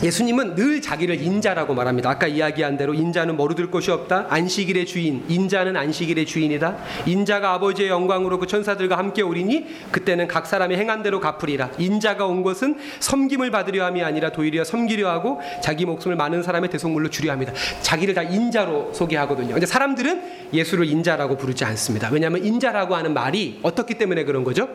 예수님은 0.02 0.54
늘 0.54 0.80
자기를 0.80 1.20
인자라고 1.20 1.74
말합니다. 1.74 2.08
아까 2.08 2.26
이야기한 2.26 2.76
대로 2.76 2.94
인자는 2.94 3.36
머루들 3.36 3.70
것이 3.70 3.90
없다. 3.90 4.26
안식일의 4.30 4.86
주인, 4.86 5.24
인자는 5.28 5.76
안식일의 5.76 6.24
주인이다. 6.24 6.76
인자가 7.06 7.52
아버지의 7.54 7.90
영광으로 7.90 8.38
그 8.38 8.46
천사들과 8.46 8.96
함께 8.96 9.22
오리니 9.22 9.66
그때는 9.92 10.26
각 10.26 10.46
사람이 10.46 10.76
행한 10.76 11.02
대로 11.02 11.20
갚으리라. 11.20 11.70
인자가 11.78 12.26
온 12.26 12.42
것은 12.42 12.78
섬김을 13.00 13.50
받으려 13.50 13.84
함이 13.84 14.02
아니라 14.02 14.32
도리어 14.32 14.64
섬기려 14.64 15.10
하고 15.10 15.40
자기 15.62 15.84
목숨을 15.84 16.16
많은 16.16 16.42
사람의 16.42 16.70
대속물로 16.70 17.10
주려 17.10 17.32
합니다. 17.32 17.52
자기를 17.82 18.14
다 18.14 18.22
인자로 18.22 18.94
소개하거든요. 18.94 19.52
근데 19.52 19.66
사람들은 19.66 20.22
예수를 20.54 20.86
인자라고 20.86 21.36
부르지 21.36 21.64
않습니다. 21.64 22.08
왜냐하면 22.10 22.44
인자라고 22.44 22.94
하는 22.94 23.12
말이 23.12 23.60
어떻기 23.62 23.94
때문에 23.94 24.24
그런 24.24 24.44
거죠? 24.44 24.68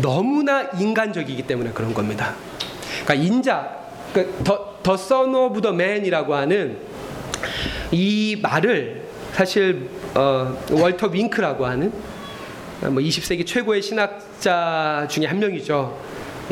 너무나 0.00 0.62
인간적이기 0.62 1.42
때문에 1.42 1.72
그런 1.72 1.92
겁니다. 1.92 2.34
그러니까 3.04 3.14
인자 3.14 3.79
그 4.12 4.42
더, 4.44 4.76
더 4.82 4.94
Son 4.94 5.34
of 5.34 5.60
the 5.60 5.74
Man이라고 5.74 6.34
하는 6.34 6.78
이 7.92 8.38
말을 8.42 9.04
사실 9.32 9.88
어, 10.14 10.56
월터 10.70 11.08
윙크라고 11.08 11.66
하는 11.66 11.92
뭐 12.80 12.94
20세기 12.94 13.46
최고의 13.46 13.82
신학자 13.82 15.06
중에 15.08 15.26
한 15.26 15.38
명이죠. 15.38 15.96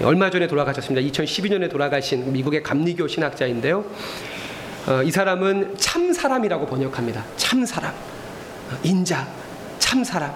얼마 0.04 0.30
전에 0.30 0.46
돌아가셨습니다. 0.46 1.06
2012년에 1.08 1.70
돌아가신 1.70 2.32
미국의 2.32 2.62
감리교 2.62 3.08
신학자인데요. 3.08 3.84
어, 4.86 5.02
이 5.02 5.10
사람은 5.10 5.76
참 5.76 6.12
사람이라고 6.12 6.66
번역합니다. 6.66 7.24
참 7.36 7.64
사람, 7.66 7.92
인자, 8.84 9.26
참 9.78 10.04
사람. 10.04 10.32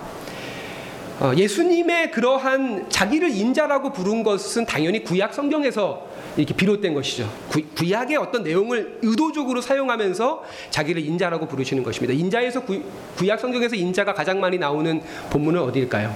어, 1.21 1.33
예수님의 1.37 2.11
그러한 2.11 2.91
자기를 2.91 3.31
인자라고 3.31 3.93
부른 3.93 4.25
것은 4.25 4.67
당연히 4.67 5.05
구약 5.05 5.33
성경에서 5.33 6.12
이렇게 6.37 6.55
비롯된 6.55 6.95
것이죠. 6.95 7.31
구, 7.49 7.91
약의 7.91 8.17
어떤 8.17 8.43
내용을 8.43 8.99
의도적으로 9.03 9.61
사용하면서 9.61 10.45
자기를 10.71 11.03
인자라고 11.05 11.47
부르시는 11.47 11.83
것입니다. 11.83 12.15
인자에서 12.15 12.65
구, 12.65 12.83
구약 13.17 13.41
성경에서 13.41 13.77
인자가 13.77 14.15
가장 14.15 14.41
많이 14.41 14.59
나오는 14.59 15.03
본문은 15.31 15.61
어디일까요? 15.61 16.15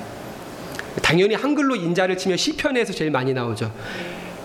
당연히 1.02 1.35
한글로 1.35 1.76
인자를 1.76 2.16
치면 2.16 2.38
시편에서 2.38 2.92
제일 2.92 3.11
많이 3.11 3.35
나오죠. 3.35 3.70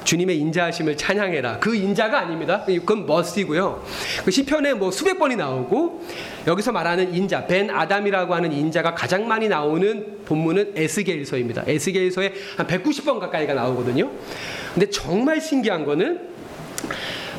주님의 0.03 0.37
인자하심을 0.37 0.97
찬양해라. 0.97 1.59
그 1.59 1.75
인자가 1.75 2.19
아닙니다. 2.19 2.63
그건 2.65 3.05
머스이고요. 3.05 3.83
그 4.25 4.31
시편에 4.31 4.73
뭐 4.73 4.91
수백 4.91 5.19
번이 5.19 5.35
나오고 5.35 6.03
여기서 6.47 6.71
말하는 6.71 7.13
인자, 7.13 7.45
벤 7.47 7.69
아담이라고 7.69 8.33
하는 8.33 8.51
인자가 8.51 8.95
가장 8.95 9.27
많이 9.27 9.47
나오는 9.47 10.17
본문은 10.25 10.73
에스겔서입니다. 10.75 11.63
에스겔서에 11.67 12.33
한 12.57 12.67
190번 12.67 13.19
가까이가 13.19 13.53
나오거든요. 13.53 14.11
근데 14.73 14.89
정말 14.89 15.39
신기한 15.41 15.85
거는 15.85 16.31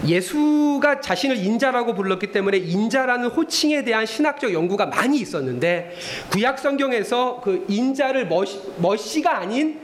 예수가 0.06 1.00
자신을 1.00 1.36
인자라고 1.36 1.94
불렀기 1.94 2.32
때문에 2.32 2.58
인자라는 2.58 3.28
호칭에 3.28 3.84
대한 3.84 4.04
신학적 4.04 4.52
연구가 4.52 4.86
많이 4.86 5.20
있었는데 5.20 5.92
구약 6.30 6.58
성경에서 6.58 7.40
그 7.42 7.64
인자를 7.68 8.26
머시, 8.26 8.60
머시가 8.78 9.38
아닌 9.38 9.78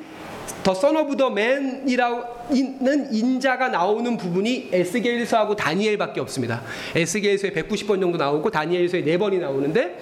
더 0.63 0.75
선오브 0.75 1.17
더 1.17 1.31
맨이라고 1.31 2.25
있는 2.53 3.13
인자가 3.13 3.69
나오는 3.69 4.17
부분이 4.17 4.69
에스겔서하고 4.73 5.57
다니엘밖에 5.57 6.21
없습니다. 6.21 6.63
에스겔서에 6.95 7.51
190번 7.53 8.01
정도 8.01 8.19
나오고 8.19 8.51
다니엘서에 8.51 9.03
4번이 9.03 9.41
나오는데 9.41 9.99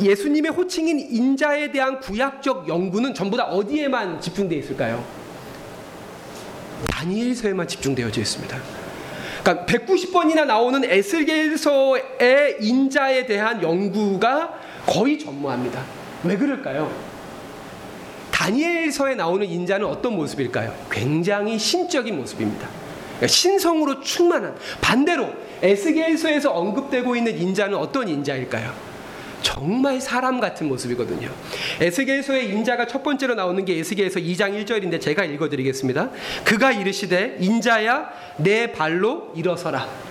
예수님의 0.00 0.52
호칭인 0.52 0.98
인자에 0.98 1.72
대한 1.72 2.00
구약적 2.00 2.68
연구는 2.68 3.12
전부 3.12 3.36
다 3.36 3.44
어디에만 3.44 4.20
집중되어 4.20 4.58
있을까요? 4.58 5.04
다니엘서에만 6.88 7.66
집중되어져 7.66 8.20
있습니다. 8.20 8.56
그러니까 9.42 9.66
190번이나 9.66 10.46
나오는 10.46 10.82
에스겔서의 10.84 12.58
인자에 12.60 13.26
대한 13.26 13.62
연구가 13.62 14.54
거의 14.86 15.18
전무합니다. 15.18 15.82
왜 16.24 16.36
그럴까요? 16.36 17.09
다니엘서에 18.40 19.16
나오는 19.16 19.46
인자는 19.46 19.86
어떤 19.86 20.16
모습일까요? 20.16 20.74
굉장히 20.90 21.58
신적인 21.58 22.16
모습입니다. 22.16 22.68
그러니까 23.10 23.26
신성으로 23.26 24.00
충만한 24.00 24.56
반대로 24.80 25.28
에스겔서에서 25.60 26.50
언급되고 26.50 27.16
있는 27.16 27.36
인자는 27.36 27.76
어떤 27.76 28.08
인자일까요? 28.08 28.72
정말 29.42 30.00
사람 30.00 30.40
같은 30.40 30.68
모습이거든요. 30.68 31.30
에스겔서의 31.82 32.48
인자가 32.48 32.86
첫 32.86 33.02
번째로 33.02 33.34
나오는 33.34 33.62
게 33.62 33.78
에스겔서 33.78 34.20
2장 34.20 34.64
1절인데 34.64 35.02
제가 35.02 35.24
읽어 35.26 35.50
드리겠습니다. 35.50 36.08
그가 36.44 36.72
이르시되 36.72 37.36
인자야 37.40 38.08
내 38.38 38.72
발로 38.72 39.32
일어서라. 39.36 40.09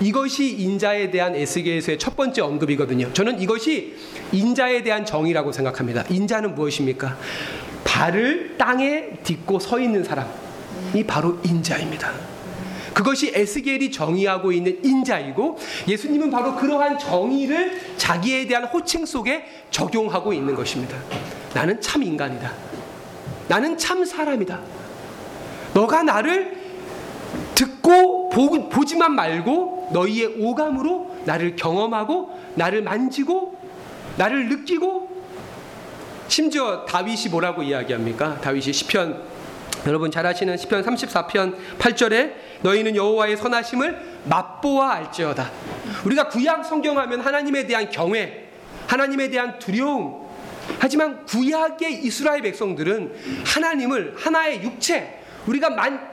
이것이 0.00 0.56
인자에 0.56 1.10
대한 1.10 1.34
에스겔서의 1.34 1.98
첫 1.98 2.16
번째 2.16 2.42
언급이거든요. 2.42 3.12
저는 3.12 3.40
이것이 3.40 3.94
인자에 4.32 4.82
대한 4.82 5.04
정의라고 5.04 5.52
생각합니다. 5.52 6.04
인자는 6.08 6.54
무엇입니까? 6.54 7.16
발을 7.84 8.56
땅에 8.56 9.10
딛고 9.22 9.58
서 9.58 9.78
있는 9.78 10.02
사람이 10.02 11.04
바로 11.06 11.38
인자입니다. 11.44 12.12
그것이 12.94 13.32
에스겔이 13.34 13.90
정의하고 13.90 14.52
있는 14.52 14.78
인자이고 14.84 15.58
예수님은 15.86 16.30
바로 16.30 16.56
그러한 16.56 16.98
정의를 16.98 17.80
자기에 17.96 18.46
대한 18.46 18.64
호칭 18.64 19.06
속에 19.06 19.44
적용하고 19.70 20.32
있는 20.32 20.54
것입니다. 20.54 20.96
나는 21.54 21.80
참 21.80 22.02
인간이다. 22.02 22.52
나는 23.48 23.76
참 23.78 24.04
사람이다. 24.04 24.60
너가 25.74 26.02
나를 26.02 26.56
듣고 27.54 28.28
보, 28.30 28.84
지만 28.84 29.14
말고 29.14 29.79
너희의 29.92 30.36
오감으로 30.38 31.16
나를 31.24 31.56
경험하고 31.56 32.38
나를 32.54 32.82
만지고 32.82 33.58
나를 34.16 34.48
느끼고 34.48 35.10
심지어 36.28 36.84
다윗이 36.84 37.28
뭐라고 37.30 37.62
이야기합니까? 37.62 38.40
다윗이 38.40 38.72
시편 38.72 39.22
여러분 39.86 40.10
잘 40.10 40.26
아시는 40.26 40.56
시편 40.56 40.84
34편 40.84 41.56
8절에 41.78 42.34
너희는 42.62 42.96
여호와의 42.96 43.36
선하심을 43.36 44.20
맛보아 44.26 44.92
알지어다. 44.92 45.50
우리가 46.04 46.28
구약 46.28 46.64
성경하면 46.64 47.20
하나님에 47.20 47.66
대한 47.66 47.90
경외, 47.90 48.48
하나님에 48.86 49.30
대한 49.30 49.58
두려움. 49.58 50.28
하지만 50.78 51.24
구약의 51.24 52.04
이스라엘 52.04 52.42
백성들은 52.42 53.14
하나님을 53.46 54.14
하나의 54.18 54.62
육체, 54.62 55.18
우리가 55.46 55.70
만, 55.70 56.09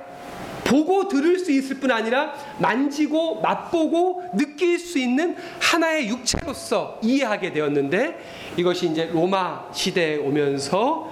보고 0.67 1.07
들을 1.07 1.39
수 1.39 1.51
있을 1.51 1.77
뿐 1.79 1.91
아니라 1.91 2.33
만지고 2.59 3.41
맛보고 3.41 4.23
느낄 4.33 4.77
수 4.77 4.99
있는 4.99 5.35
하나의 5.59 6.09
육체로서 6.09 6.99
이해하게 7.01 7.53
되었는데 7.53 8.17
이것이 8.57 8.89
이제 8.89 9.09
로마 9.11 9.65
시대에 9.73 10.17
오면서 10.17 11.09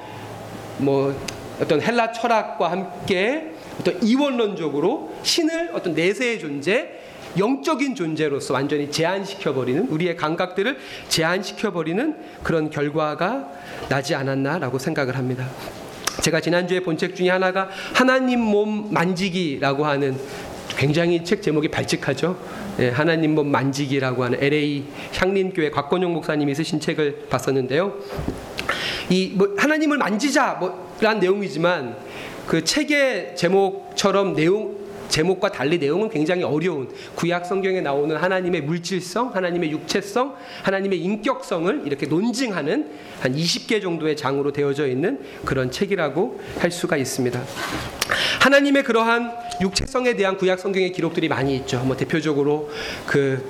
뭐 0.77 1.15
어떤 1.61 1.81
헬라 1.81 2.11
철학과 2.11 2.69
함께 2.69 3.53
어떤 3.79 4.01
이원론적으로 4.03 5.15
신을 5.23 5.71
어떤 5.73 5.93
내세의 5.93 6.39
존재, 6.39 6.91
영적인 7.37 7.95
존재로서 7.95 8.53
완전히 8.53 8.91
제한시켜 8.91 9.53
버리는 9.53 9.87
우리의 9.87 10.15
감각들을 10.15 10.77
제한시켜 11.09 11.71
버리는 11.71 12.15
그런 12.43 12.69
결과가 12.69 13.51
나지 13.89 14.15
않았나라고 14.15 14.79
생각을 14.79 15.17
합니다. 15.17 15.47
제가 16.21 16.41
지난주에 16.41 16.79
본 16.79 16.97
책 16.97 17.15
중에 17.15 17.29
하나가 17.29 17.69
하나님 17.93 18.39
몸 18.39 18.87
만지기라고 18.91 19.85
하는 19.85 20.17
굉장히 20.77 21.23
책 21.23 21.41
제목이 21.41 21.67
발칙하죠. 21.69 22.37
예, 22.79 22.89
하나님 22.89 23.35
몸 23.35 23.49
만지기라고 23.51 24.23
하는 24.23 24.41
LA 24.41 24.83
향림교회 25.15 25.69
곽건용 25.71 26.13
목사님이 26.13 26.53
쓰신 26.55 26.79
책을 26.79 27.27
봤었는데요. 27.29 27.93
이 29.09 29.33
뭐 29.35 29.49
하나님을 29.57 29.97
만지자 29.97 30.53
뭐란 30.99 31.19
내용이지만 31.19 31.95
그 32.47 32.63
책의 32.63 33.35
제목처럼 33.35 34.33
내용 34.35 34.75
제목과 35.09 35.49
달리 35.49 35.77
내용은 35.77 36.09
굉장히 36.09 36.43
어려운 36.43 36.89
구약 37.15 37.45
성경에 37.45 37.81
나오는 37.81 38.15
하나님의 38.15 38.61
물질성, 38.61 39.33
하나님의 39.33 39.71
육체성, 39.71 40.35
하나님의 40.63 40.99
인격성을 40.99 41.83
이렇게 41.85 42.05
논증하는 42.05 42.91
한 43.21 43.35
20개 43.35 43.81
정도의 43.81 44.15
장으로 44.15 44.51
되어져 44.51 44.87
있는 44.87 45.19
그런 45.45 45.71
책이라고 45.71 46.39
할 46.59 46.71
수가 46.71 46.97
있습니다. 46.97 47.41
하나님의 48.41 48.83
그러한 48.83 49.31
육체성에 49.61 50.15
대한 50.15 50.37
구약 50.37 50.59
성경의 50.59 50.91
기록들이 50.91 51.27
많이 51.27 51.55
있죠. 51.57 51.79
뭐 51.79 51.95
대표적으로 51.97 52.69
그 53.07 53.43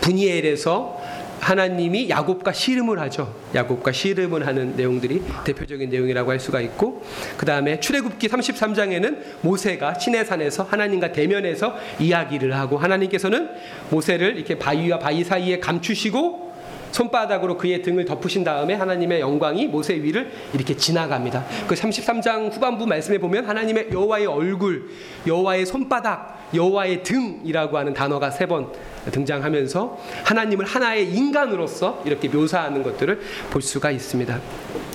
분이엘에서 0.00 1.01
하나님이 1.42 2.08
야곱과 2.08 2.52
씨름을 2.52 3.00
하죠. 3.00 3.34
야곱과 3.52 3.90
씨름을 3.90 4.46
하는 4.46 4.76
내용들이 4.76 5.22
대표적인 5.44 5.90
내용이라고 5.90 6.30
할 6.30 6.38
수가 6.38 6.60
있고 6.60 7.02
그 7.36 7.44
다음에 7.44 7.80
출애굽기 7.80 8.28
33장에는 8.28 9.18
모세가 9.40 9.94
시내산에서 9.94 10.62
하나님과 10.62 11.10
대면해서 11.10 11.74
이야기를 11.98 12.54
하고 12.56 12.78
하나님께서는 12.78 13.50
모세를 13.90 14.36
이렇게 14.36 14.56
바위와 14.56 15.00
바위 15.00 15.24
사이에 15.24 15.58
감추시고 15.58 16.52
손바닥으로 16.92 17.56
그의 17.56 17.82
등을 17.82 18.04
덮으신 18.04 18.44
다음에 18.44 18.74
하나님의 18.74 19.20
영광이 19.20 19.66
모세 19.66 19.94
위를 19.94 20.30
이렇게 20.54 20.76
지나갑니다. 20.76 21.44
그 21.66 21.74
33장 21.74 22.52
후반부 22.52 22.86
말씀에 22.86 23.18
보면 23.18 23.46
하나님의 23.46 23.88
여호와의 23.90 24.26
얼굴, 24.26 24.90
여호와의 25.26 25.66
손바닥, 25.66 26.41
여호와의 26.54 27.02
등이라고 27.02 27.78
하는 27.78 27.94
단어가 27.94 28.30
세 28.30 28.46
번 28.46 28.72
등장하면서 29.10 29.98
하나님을 30.24 30.64
하나의 30.64 31.12
인간으로서 31.12 32.02
이렇게 32.06 32.28
묘사하는 32.28 32.82
것들을 32.82 33.20
볼 33.50 33.60
수가 33.62 33.90
있습니다. 33.90 34.40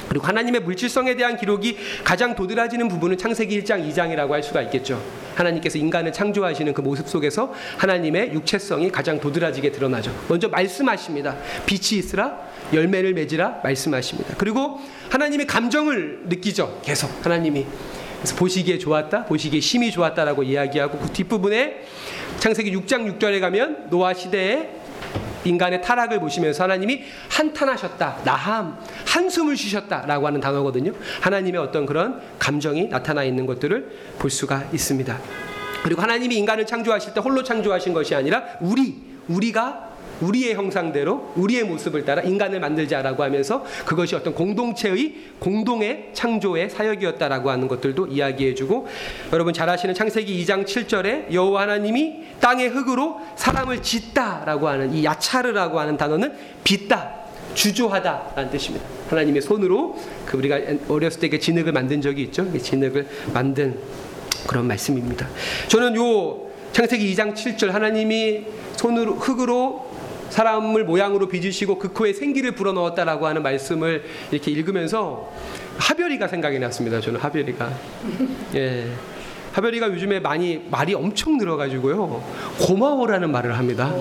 그리고 0.08 0.26
하나님의 0.26 0.62
물질성에 0.62 1.16
대한 1.16 1.36
기록이 1.36 1.78
가장 2.06 2.34
도드라지는 2.34 2.88
부분은 2.88 3.18
창세기 3.18 3.62
1장, 3.62 3.86
2장이라고 3.90 4.30
할 4.30 4.42
수가 4.42 4.62
있겠죠. 4.64 5.02
하나님께서 5.36 5.78
인간을 5.78 6.14
창조하시는 6.14 6.74
그 6.74 6.82
모습 6.82 7.10
속에서 7.10 7.54
하나님의 7.78 8.34
육체성이 8.34 8.90
가장 8.90 9.20
도드라지게 9.20 9.72
드러나죠. 9.74 10.16
먼저 10.30 10.48
말씀하십니다. 10.48 11.36
빛이 11.66 12.00
있으라 12.00 12.40
열매를 12.74 13.14
맺으라 13.14 13.60
말씀하십니다. 13.64 14.36
그리고 14.38 14.80
하나님의 15.10 15.46
감정을 15.48 16.22
느끼죠. 16.28 16.80
계속 16.84 17.12
하나님이 17.26 17.66
그래서 18.18 18.36
보시기에 18.36 18.78
좋았다, 18.78 19.26
보시기에 19.26 19.60
심히 19.60 19.92
좋았다라고 19.92 20.44
이야기하고 20.44 20.98
그 21.00 21.12
뒷부분에 21.12 21.86
창세기 22.40 22.72
6장 22.76 23.20
6절에 23.20 23.40
가면 23.40 23.88
노아 23.90 24.14
시대에 24.14 24.70
인간의 25.46 25.82
타락을 25.82 26.20
보시면서 26.20 26.64
하나님이 26.64 27.04
한탄하셨다, 27.30 28.22
나함, 28.26 28.78
한숨을 29.06 29.56
쉬셨다라고 29.56 30.28
하는 30.28 30.42
단어거든요. 30.42 30.92
하나님의 31.22 31.62
어떤 31.62 31.86
그런 31.86 32.22
감정이 32.38 32.90
나타나 32.90 33.24
있는 33.24 33.46
것들을 33.46 33.92
볼 34.20 34.30
수가 34.30 34.66
있습니다. 34.74 35.18
그리고 35.84 36.02
하나님이 36.02 36.36
인간을 36.36 36.66
창조하실 36.66 37.14
때 37.14 37.22
홀로 37.22 37.44
창조하신 37.44 37.94
것이 37.94 38.14
아니라 38.14 38.44
우리, 38.60 38.96
우리가 39.28 39.87
우리의 40.22 40.56
형상대로 40.56 41.32
우리의 41.36 41.64
모습을 41.64 42.06
따라 42.06 42.22
인간을 42.22 42.60
만들자라고 42.60 43.24
하면서 43.24 43.64
그것이 43.86 44.16
어떤 44.16 44.34
공동체의 44.34 45.16
공동의 45.40 46.10
창조의 46.14 46.70
사역이었다라고 46.70 47.50
하는 47.50 47.68
것들도 47.68 48.08
이야기해주고 48.08 48.88
여러분 49.34 49.54
잘 49.54 49.70
아시는 49.70 49.94
창세기 49.94 50.44
2장 50.44 50.66
7절에 50.66 51.32
여호와 51.32 51.64
하나님이 51.64 52.24
땅의 52.40 52.70
흙으로 52.70 53.20
사람을 53.36 53.82
짓다라고 53.82 54.68
하는 54.68 54.94
이 54.94 55.04
야차르라고 55.04 55.80
하는 55.80 55.98
단어는 55.98 56.34
빚다 56.64 57.16
주조하다라는 57.54 58.52
뜻입니다. 58.52 58.86
하나님의 59.10 59.42
손으로 59.42 59.98
그 60.26 60.38
우리가 60.38 60.60
어렸을 60.90 61.20
때 61.20 61.40
진흙을 61.40 61.72
만든 61.72 62.02
적이 62.02 62.24
있죠. 62.24 62.46
진흙을 62.58 63.08
만든 63.34 63.80
그런 64.46 64.68
말씀입니다. 64.68 65.28
저는 65.68 65.96
요 65.96 66.48
창세기 66.72 67.14
2장 67.16 67.34
7절 67.34 67.70
하나님이 67.70 68.46
손으로 68.76 69.16
흙으로 69.16 69.87
사람을 70.30 70.84
모양으로 70.86 71.28
빚으시고 71.28 71.80
그 71.80 71.94
코에 71.94 72.14
생기를 72.14 72.52
불어넣었다라고 72.52 73.28
하는 73.28 73.44
말씀을 73.44 74.04
이렇게 74.32 74.52
읽으면서 74.52 75.32
하별이가 75.78 76.28
생각이 76.28 76.60
났습니다. 76.60 77.00
저는 77.02 77.20
하별이가. 77.20 77.72
예. 78.56 78.88
하별이가 79.54 79.88
요즘에 79.88 80.20
많이 80.20 80.62
말이 80.70 80.94
엄청 80.94 81.38
늘어가지고요. 81.38 82.24
고마워라는 82.62 83.32
말을 83.32 83.58
합니다. 83.58 83.92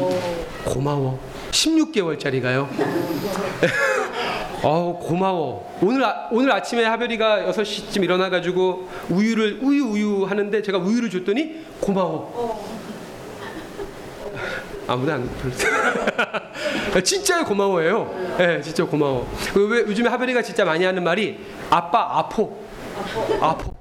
고마워. 0.64 1.18
16개월짜리가요. 1.50 2.68
어 4.62 4.98
고마워. 5.00 5.78
오늘 5.80 6.04
아, 6.04 6.28
오늘 6.30 6.50
아침에 6.52 6.84
하별이가 6.84 7.50
6시쯤 7.52 8.02
일어나 8.04 8.28
가지고 8.30 8.88
우유를 9.08 9.60
우유 9.62 9.84
우유 9.84 10.24
하는데 10.24 10.60
제가 10.60 10.78
우유를 10.78 11.08
줬더니 11.10 11.64
고마워. 11.80 12.75
아무도 14.88 15.12
안 15.12 15.28
불렀어요. 15.40 17.02
진짜 17.02 17.44
고마워해요. 17.44 18.36
예, 18.38 18.46
네, 18.46 18.60
진짜 18.62 18.84
고마워. 18.84 19.26
그왜 19.52 19.80
요즘에 19.80 20.08
하별이가 20.08 20.42
진짜 20.42 20.64
많이 20.64 20.84
하는 20.84 21.02
말이 21.02 21.38
아빠 21.70 22.18
아포. 22.18 22.56
아포. 23.40 23.74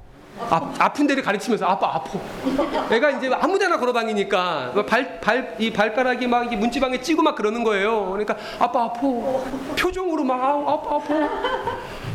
아, 0.50 0.74
아픈 0.80 1.08
데를 1.08 1.24
가르치면서 1.24 1.66
아빠 1.66 1.96
아포. 1.96 2.20
애가 2.92 3.12
이제 3.12 3.30
아무데나 3.34 3.78
걸어다니니까 3.80 4.74
발 4.88 5.20
발 5.22 5.56
이 5.60 5.72
발가락이 5.72 6.28
막 6.28 6.54
문지방에 6.54 7.00
찌고 7.00 7.22
막 7.22 7.36
그러는 7.36 7.64
거예요. 7.64 8.08
그러니까 8.10 8.36
아빠 8.60 8.84
아포. 8.86 9.46
표정으로 9.80 10.24
막 10.24 10.42
아빠 10.68 10.96
아포. 10.98 11.30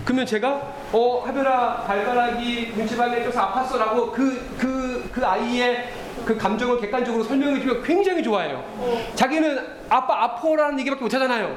그러면 0.05 0.27
제가 0.27 0.61
어 0.93 1.23
하별아 1.25 1.85
발가락이 1.87 2.73
문지방에 2.75 3.23
쪄서 3.25 3.41
아팠어라고 3.53 4.13
그 4.13 4.57
그그 4.59 5.11
그 5.15 5.27
아이의 5.27 5.89
그 6.25 6.37
감정을 6.37 6.81
객관적으로 6.81 7.25
설명해 7.25 7.61
주면 7.61 7.83
굉장히 7.83 8.23
좋아해요. 8.23 8.65
자기는 9.15 9.59
아빠 9.89 10.25
아포라는 10.25 10.79
얘기밖에 10.81 11.03
못 11.03 11.13
하잖아요. 11.15 11.57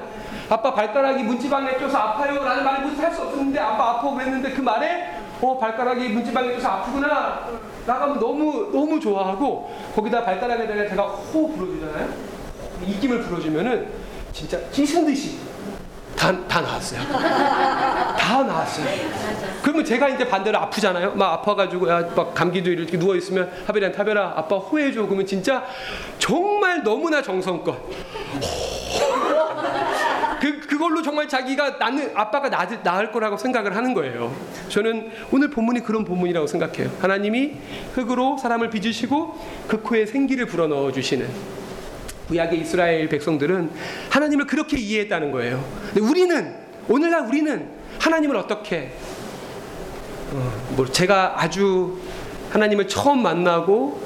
아빠 0.50 0.74
발가락이 0.74 1.24
문지방에 1.24 1.74
껴서 1.78 1.98
아파요 1.98 2.44
라는 2.44 2.64
말을 2.64 2.88
못할 2.88 3.12
수 3.12 3.22
없었는데 3.22 3.60
아빠 3.60 3.92
아파 3.92 4.12
그랬는데 4.12 4.52
그 4.52 4.62
말에 4.62 5.14
어 5.42 5.58
발가락이 5.58 6.10
문지방에 6.10 6.54
껴서 6.54 6.68
아프구나 6.70 7.48
나가면 7.86 8.20
너무 8.20 8.70
너무 8.72 9.00
좋아하고 9.00 9.74
거기다 9.96 10.24
발가락에다가 10.24 10.88
제가 10.90 11.04
호 11.04 11.52
불어주잖아요. 11.54 12.10
입김을 12.86 13.22
불어주면은 13.22 13.88
진짜 14.32 14.60
찢은 14.72 15.06
듯이 15.06 15.40
다, 16.16 16.48
다 16.48 16.62
나왔어요. 16.62 17.02
다 18.18 18.44
나왔어요. 18.44 18.86
그러면 19.62 19.86
제가 19.86 20.10
이제 20.10 20.28
반대로 20.28 20.58
아프잖아요. 20.60 21.14
막 21.16 21.34
아파가지고, 21.34 21.90
야, 21.90 22.10
막 22.16 22.34
감기도 22.34 22.70
이렇게 22.70 22.98
누워 22.98 23.16
있으면 23.16 23.52
하별이한테 23.66 23.98
하별아, 23.98 24.34
아빠 24.36 24.58
호해줘. 24.58 25.04
그러면 25.04 25.26
진짜 25.26 25.64
정말 26.20 26.84
너무나 26.84 27.22
정성껏. 27.22 27.76
그, 30.40 30.60
그걸로 30.60 31.02
정말 31.02 31.30
자기가 31.30 31.78
나는 31.78 32.12
아빠가 32.16 32.50
나, 32.50 32.68
나을 32.84 33.12
거라고 33.14 33.38
생각을 33.38 33.76
하는 33.76 33.94
거예요. 33.94 34.34
저는 34.68 35.10
오늘 35.32 35.50
본문이 35.50 35.82
그런 35.82 36.04
본문이라고 36.04 36.48
생각해요. 36.48 36.90
하나님이 37.00 37.54
흙으로 37.94 38.38
사람을 38.38 38.70
빚으시고 38.70 39.40
그 39.70 39.82
코에 39.82 40.06
생기를 40.06 40.46
불어넣어 40.46 40.92
주시는 40.92 41.63
구약의 42.34 42.62
이스라엘 42.62 43.08
백성들은 43.10 43.70
하나님을 44.10 44.48
그렇게 44.48 44.78
이해했다는 44.78 45.32
거예요. 45.32 45.64
근데 45.94 46.02
우리는 46.02 46.56
오늘날 46.90 47.28
우리는 47.28 47.70
하나님을 48.00 48.36
어떻게 48.36 48.92
어, 50.34 50.52
뭐 50.76 50.88
제가 50.88 51.36
아주 51.38 52.00
하나님을 52.50 52.88
처음 52.88 53.22
만나고 53.22 54.02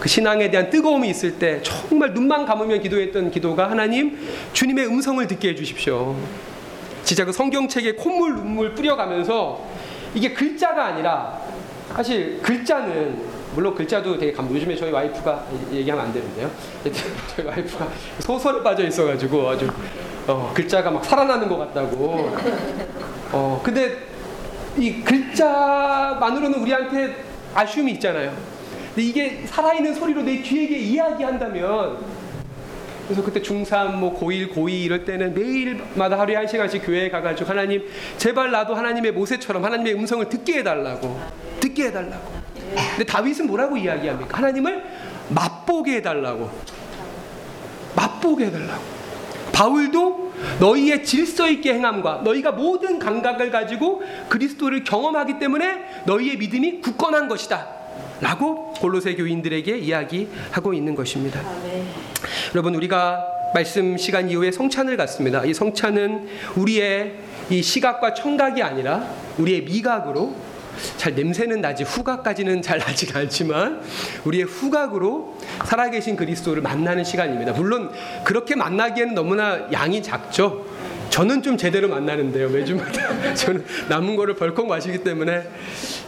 그 0.00 0.08
신앙에 0.08 0.50
대한 0.50 0.70
뜨거움이 0.70 1.10
있을 1.10 1.38
때 1.38 1.60
정말 1.62 2.14
눈만 2.14 2.46
감으면 2.46 2.80
기도했던 2.80 3.30
기도가 3.30 3.70
하나님 3.70 4.18
주님의 4.54 4.86
음성을 4.86 5.26
듣게 5.26 5.50
해주십시오. 5.50 6.16
진짜 7.04 7.26
그 7.26 7.32
성경책에 7.32 7.96
콧물 7.96 8.34
눈물 8.34 8.74
뿌려가면서 8.74 9.66
이게 10.14 10.32
글자가 10.32 10.86
아니라 10.86 11.38
사실 11.94 12.40
글자는 12.42 13.37
물론 13.58 13.74
글자도 13.74 14.16
되게 14.16 14.32
감 14.32 14.48
요즘에 14.54 14.76
저희 14.76 14.92
와이프가 14.92 15.48
얘기하면 15.72 16.06
안 16.06 16.12
되는데요. 16.12 16.48
저희 17.34 17.44
와이프가 17.44 17.88
소설에 18.20 18.62
빠져 18.62 18.86
있어가지고 18.86 19.48
아주 19.48 19.68
어, 20.28 20.52
글자가 20.54 20.92
막 20.92 21.04
살아나는 21.04 21.48
것 21.48 21.58
같다고. 21.58 22.36
어 23.32 23.60
근데 23.64 23.96
이 24.76 25.02
글자만으로는 25.02 26.60
우리한테 26.60 27.16
아쉬움이 27.52 27.94
있잖아요. 27.94 28.32
근데 28.94 29.02
이게 29.02 29.42
살아있는 29.46 29.92
소리로 29.92 30.22
내 30.22 30.36
귀에게 30.36 30.78
이야기한다면 30.78 31.98
그래서 33.08 33.24
그때 33.24 33.42
중3, 33.42 33.94
뭐 33.96 34.16
고1, 34.20 34.54
고2 34.54 34.84
이럴 34.84 35.04
때는 35.04 35.34
매일마다 35.34 36.16
하루에 36.16 36.36
한 36.36 36.46
시간씩 36.46 36.86
교회에 36.86 37.10
가가지고 37.10 37.50
하나님 37.50 37.82
제발 38.18 38.52
나도 38.52 38.76
하나님의 38.76 39.10
모세처럼 39.10 39.64
하나님의 39.64 39.94
음성을 39.94 40.28
듣게 40.28 40.58
해달라고 40.58 41.20
듣게 41.58 41.86
해달라고 41.86 42.37
근데 42.74 43.04
다윗은 43.04 43.46
뭐라고 43.46 43.76
이야기합니까? 43.76 44.38
하나님을 44.38 44.84
맛보게 45.30 45.96
해달라고 45.96 46.50
맛보게 47.96 48.46
해달라고 48.46 48.98
바울도 49.52 50.32
너희의 50.60 51.04
질서 51.04 51.48
있게 51.50 51.74
행함과 51.74 52.22
너희가 52.22 52.52
모든 52.52 52.98
감각을 52.98 53.50
가지고 53.50 54.02
그리스도를 54.28 54.84
경험하기 54.84 55.38
때문에 55.38 56.04
너희의 56.06 56.36
믿음이 56.36 56.80
굳건한 56.80 57.28
것이다. 57.28 57.66
라고 58.20 58.72
골로새 58.74 59.14
교인들에게 59.14 59.78
이야기하고 59.78 60.74
있는 60.74 60.94
것입니다. 60.94 61.40
여러분 62.54 62.74
우리가 62.74 63.24
말씀 63.54 63.96
시간 63.96 64.28
이후에 64.28 64.50
성찬을 64.50 64.96
갖습니다. 64.96 65.44
이 65.44 65.54
성찬은 65.54 66.28
우리의 66.56 67.14
이 67.50 67.62
시각과 67.62 68.14
청각이 68.14 68.62
아니라 68.62 69.08
우리의 69.38 69.62
미각으로 69.62 70.34
잘 70.96 71.14
냄새는 71.14 71.60
나지 71.60 71.84
후각까지는 71.84 72.62
잘 72.62 72.78
나지 72.78 73.08
않지만 73.14 73.82
우리의 74.24 74.44
후각으로 74.44 75.36
살아계신 75.64 76.16
그리스도를 76.16 76.62
만나는 76.62 77.04
시간입니다. 77.04 77.52
물론 77.52 77.90
그렇게 78.24 78.54
만나기에는 78.54 79.14
너무나 79.14 79.68
양이 79.72 80.02
작죠. 80.02 80.66
저는 81.10 81.42
좀 81.42 81.56
제대로 81.56 81.88
만나는데요 81.88 82.48
매주마다. 82.50 83.34
저는 83.34 83.64
남은 83.88 84.16
거를 84.16 84.34
벌컥 84.34 84.66
마시기 84.66 85.02
때문에 85.02 85.48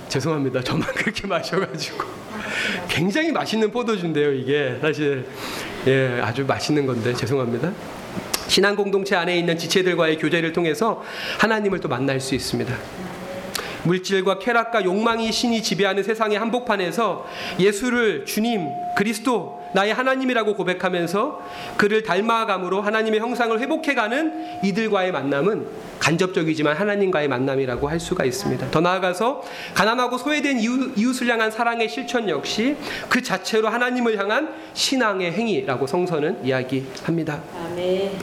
죄송합니다. 0.08 0.62
저만 0.62 0.88
그렇게 0.94 1.26
마셔가지고. 1.26 2.04
굉장히 2.88 3.32
맛있는 3.32 3.70
포도주인데요 3.70 4.32
이게. 4.32 4.76
사실 4.80 5.26
예 5.86 6.20
아주 6.22 6.44
맛있는 6.44 6.86
건데 6.86 7.14
죄송합니다. 7.14 7.72
신앙 8.50 8.74
공동체 8.74 9.14
안에 9.14 9.38
있는 9.38 9.56
지체들과의 9.56 10.18
교제를 10.18 10.52
통해서 10.52 11.04
하나님을 11.38 11.78
또 11.78 11.88
만날 11.88 12.20
수 12.20 12.34
있습니다 12.34 12.74
물질과 13.84 14.38
쾌락과 14.38 14.84
욕망이 14.84 15.32
신이 15.32 15.62
지배하는 15.62 16.02
세상의 16.02 16.38
한복판에서 16.38 17.26
예수를 17.58 18.26
주님, 18.26 18.68
그리스도, 18.96 19.60
나의 19.72 19.94
하나님이라고 19.94 20.54
고백하면서 20.54 21.42
그를 21.76 22.02
닮아감으로 22.02 22.82
하나님의 22.82 23.20
형상을 23.20 23.58
회복해가는 23.60 24.64
이들과의 24.64 25.12
만남은 25.12 25.66
간접적이지만 26.00 26.76
하나님과의 26.76 27.28
만남이라고 27.28 27.88
할 27.88 28.00
수가 28.00 28.24
있습니다. 28.24 28.70
더 28.70 28.80
나아가서 28.80 29.42
가난하고 29.74 30.18
소외된 30.18 30.58
이웃, 30.58 31.22
을 31.22 31.28
향한 31.28 31.50
사랑의 31.50 31.88
실천 31.88 32.28
역시 32.28 32.76
그 33.08 33.22
자체로 33.22 33.68
하나님을 33.68 34.18
향한 34.18 34.54
신앙의 34.74 35.32
행위라고 35.32 35.86
성서는 35.86 36.44
이야기합니다. 36.44 37.40
아멘. 37.66 38.18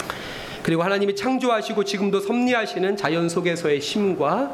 그리고 0.64 0.84
하나님이 0.84 1.16
창조하시고 1.16 1.86
지금도 1.86 2.20
섭리하시는 2.20 2.98
자연 2.98 3.30
속에서의 3.30 3.80
심과 3.80 4.54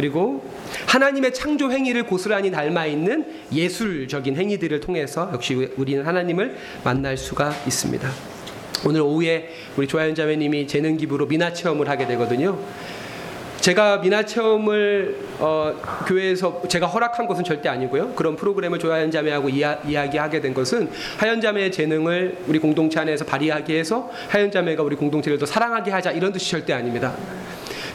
그리고 0.00 0.42
하나님의 0.86 1.34
창조 1.34 1.70
행위를 1.70 2.04
고스란히 2.04 2.50
닮아 2.50 2.86
있는 2.86 3.26
예술적인 3.52 4.34
행위들을 4.34 4.80
통해서 4.80 5.28
역시 5.34 5.68
우리는 5.76 6.06
하나님을 6.06 6.56
만날 6.82 7.18
수가 7.18 7.52
있습니다. 7.66 8.08
오늘 8.86 9.02
오후에 9.02 9.50
우리 9.76 9.86
조하연 9.86 10.14
자매님이 10.14 10.66
재능 10.68 10.96
기부로 10.96 11.26
미나 11.26 11.52
체험을 11.52 11.90
하게 11.90 12.06
되거든요. 12.06 12.58
제가 13.60 13.98
미나 13.98 14.24
체험을 14.24 15.18
어, 15.38 15.78
교회에서 16.06 16.62
제가 16.66 16.86
허락한 16.86 17.26
것은 17.26 17.44
절대 17.44 17.68
아니고요. 17.68 18.14
그런 18.14 18.36
프로그램을 18.36 18.78
조하연 18.78 19.10
자매하고 19.10 19.50
이야, 19.50 19.80
이야기하게 19.86 20.40
된 20.40 20.54
것은 20.54 20.88
하연 21.18 21.42
자매의 21.42 21.70
재능을 21.72 22.38
우리 22.46 22.58
공동체 22.58 22.98
안에서 23.00 23.26
발휘하게 23.26 23.78
해서 23.78 24.10
하연 24.30 24.50
자매가 24.50 24.82
우리 24.82 24.96
공동체를 24.96 25.36
더 25.36 25.44
사랑하게 25.44 25.90
하자 25.90 26.12
이런 26.12 26.32
뜻이 26.32 26.50
절대 26.50 26.72
아닙니다. 26.72 27.14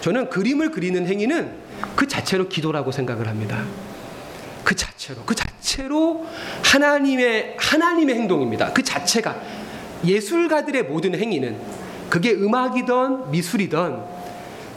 저는 0.01 0.29
그림을 0.29 0.69
그리는 0.69 1.07
행위는 1.07 1.65
그 1.95 2.07
자체로 2.07 2.47
기도라고 2.47 2.91
생각을 2.91 3.27
합니다. 3.27 3.63
그 4.63 4.75
자체로 4.75 5.21
그 5.25 5.35
자체로 5.35 6.25
하나님의 6.63 7.55
하나님의 7.59 8.15
행동입니다. 8.15 8.73
그 8.73 8.83
자체가 8.83 9.39
예술가들의 10.03 10.83
모든 10.83 11.15
행위는 11.15 11.57
그게 12.09 12.31
음악이든 12.31 13.31
미술이든 13.31 13.97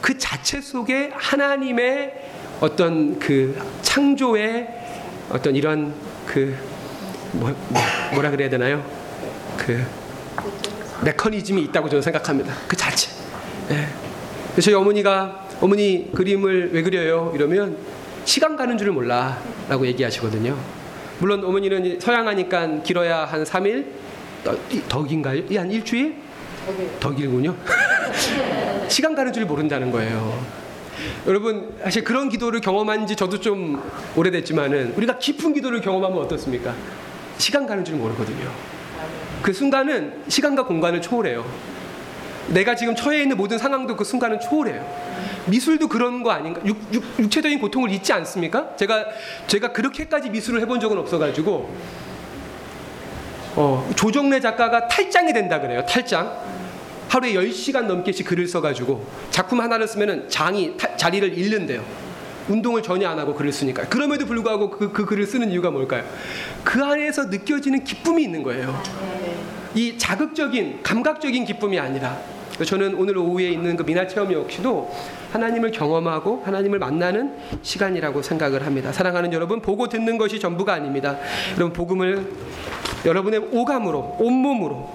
그 0.01 0.17
자체 0.17 0.61
속에 0.61 1.11
하나님의 1.13 2.13
어떤 2.61 3.19
그 3.19 3.59
창조의 3.81 4.67
어떤 5.29 5.55
이런 5.55 5.93
그 6.25 6.55
뭐, 7.31 7.55
뭐, 8.13 8.21
라 8.21 8.31
그래야 8.31 8.49
되나요? 8.49 8.83
그 9.57 9.85
메커니즘이 11.03 11.61
있다고 11.63 11.89
저는 11.89 12.01
생각합니다. 12.01 12.53
그 12.67 12.75
자체. 12.75 13.11
네. 13.69 13.87
그래서 14.51 14.65
저희 14.65 14.73
어머니가 14.75 15.47
어머니 15.61 16.09
그림을 16.13 16.71
왜 16.73 16.81
그려요? 16.81 17.31
이러면 17.35 17.77
시간 18.25 18.55
가는 18.55 18.77
줄을 18.77 18.93
몰라 18.93 19.41
라고 19.67 19.85
얘기하시거든요. 19.87 20.57
물론 21.19 21.43
어머니는 21.43 21.99
서양하니까 21.99 22.81
길어야 22.83 23.25
한 23.25 23.43
3일 23.43 23.85
더, 24.87 25.03
긴가요? 25.03 25.41
한 25.57 25.69
일주일? 25.69 26.15
더 26.99 27.11
길군요. 27.11 27.55
시간 28.87 29.15
가는 29.15 29.33
줄 29.33 29.45
모른다는 29.45 29.91
거예요. 29.91 30.41
여러분 31.27 31.73
사실 31.83 32.03
그런 32.03 32.29
기도를 32.29 32.61
경험한 32.61 33.07
지 33.07 33.15
저도 33.15 33.39
좀 33.39 33.81
오래됐지만은 34.15 34.93
우리가 34.95 35.17
깊은 35.17 35.53
기도를 35.53 35.81
경험하면 35.81 36.19
어떻습니까? 36.19 36.73
시간 37.37 37.65
가는 37.65 37.83
줄 37.83 37.95
모르거든요. 37.95 38.49
그 39.41 39.51
순간은 39.53 40.23
시간과 40.27 40.65
공간을 40.65 41.01
초월해요. 41.01 41.45
내가 42.49 42.75
지금 42.75 42.95
처해 42.95 43.21
있는 43.21 43.37
모든 43.37 43.57
상황도 43.57 43.95
그 43.95 44.03
순간은 44.03 44.39
초월해요. 44.39 44.85
미술도 45.45 45.87
그런 45.87 46.23
거 46.23 46.31
아닌가? 46.31 46.61
육, 46.65 46.77
육 46.93 47.31
체적인 47.31 47.59
고통을 47.59 47.91
잊지 47.91 48.13
않습니까? 48.13 48.75
제가 48.75 49.05
제가 49.47 49.71
그렇게까지 49.71 50.29
미술을 50.29 50.61
해본 50.61 50.79
적은 50.79 50.97
없어가지고 50.97 51.75
어, 53.55 53.89
조정래 53.95 54.39
작가가 54.39 54.87
탈장이 54.87 55.33
된다 55.33 55.59
그래요. 55.59 55.83
탈장. 55.85 56.59
하루에 57.09 57.33
10시간 57.33 57.85
넘게씩 57.85 58.27
글을 58.27 58.47
써가지고 58.47 59.03
작품 59.31 59.59
하나를 59.61 59.87
쓰면 59.87 60.29
장이 60.29 60.77
타, 60.77 60.95
자리를 60.95 61.35
잃는데요. 61.35 61.83
운동을 62.47 62.83
전혀 62.83 63.09
안 63.09 63.17
하고 63.17 63.33
글을 63.33 63.51
쓰니까. 63.51 63.87
그럼에도 63.87 64.25
불구하고 64.25 64.69
그, 64.69 64.91
그 64.91 65.05
글을 65.05 65.25
쓰는 65.25 65.51
이유가 65.51 65.71
뭘까요? 65.71 66.03
그 66.63 66.83
안에서 66.83 67.25
느껴지는 67.25 67.83
기쁨이 67.83 68.23
있는 68.23 68.43
거예요. 68.43 68.79
이 69.75 69.97
자극적인, 69.97 70.81
감각적인 70.83 71.45
기쁨이 71.45 71.79
아니라 71.79 72.19
저는 72.65 72.95
오늘 72.95 73.17
오후에 73.17 73.49
있는 73.49 73.75
그 73.75 73.83
미나 73.83 74.07
체험 74.07 74.31
역시도 74.31 74.93
하나님을 75.31 75.71
경험하고 75.71 76.43
하나님을 76.45 76.79
만나는 76.79 77.35
시간이라고 77.61 78.21
생각을 78.21 78.65
합니다. 78.65 78.91
사랑하는 78.91 79.31
여러분, 79.33 79.61
보고 79.61 79.87
듣는 79.87 80.17
것이 80.17 80.39
전부가 80.39 80.73
아닙니다. 80.73 81.17
여러분, 81.55 81.73
복음을 81.73 82.31
여러분의 83.05 83.39
오감으로, 83.51 84.17
온몸으로 84.19 84.89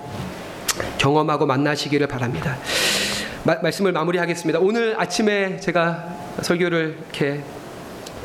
경험하고 0.98 1.46
만나시기를 1.46 2.06
바랍니다. 2.06 2.56
마, 3.44 3.56
말씀을 3.62 3.92
마무리하겠습니다. 3.92 4.58
오늘 4.60 4.98
아침에 4.98 5.58
제가 5.60 6.08
설교를 6.42 6.96
이렇게 7.12 7.40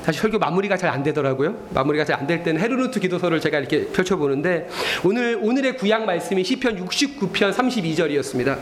사실 0.03 0.21
설교 0.21 0.39
마무리가 0.39 0.77
잘 0.77 0.89
안 0.89 1.03
되더라고요. 1.03 1.55
마무리가 1.71 2.05
잘 2.05 2.19
안 2.19 2.25
될 2.27 2.41
때는 2.41 2.59
헤르누트 2.61 2.99
기도서를 2.99 3.39
제가 3.41 3.59
이렇게 3.59 3.87
펼쳐보는데 3.87 4.67
오늘 5.03 5.37
오늘의 5.41 5.77
구약 5.77 6.05
말씀이 6.05 6.43
시편 6.43 6.85
69편 6.87 7.53
32절이었습니다. 7.53 8.57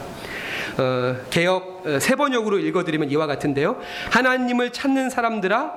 어, 0.77 1.15
개혁 1.29 1.83
어, 1.85 1.99
세 1.99 2.15
번역으로 2.15 2.59
읽어드리면 2.59 3.09
이와 3.11 3.27
같은데요. 3.27 3.77
하나님을 4.11 4.71
찾는 4.71 5.09
사람들아 5.09 5.73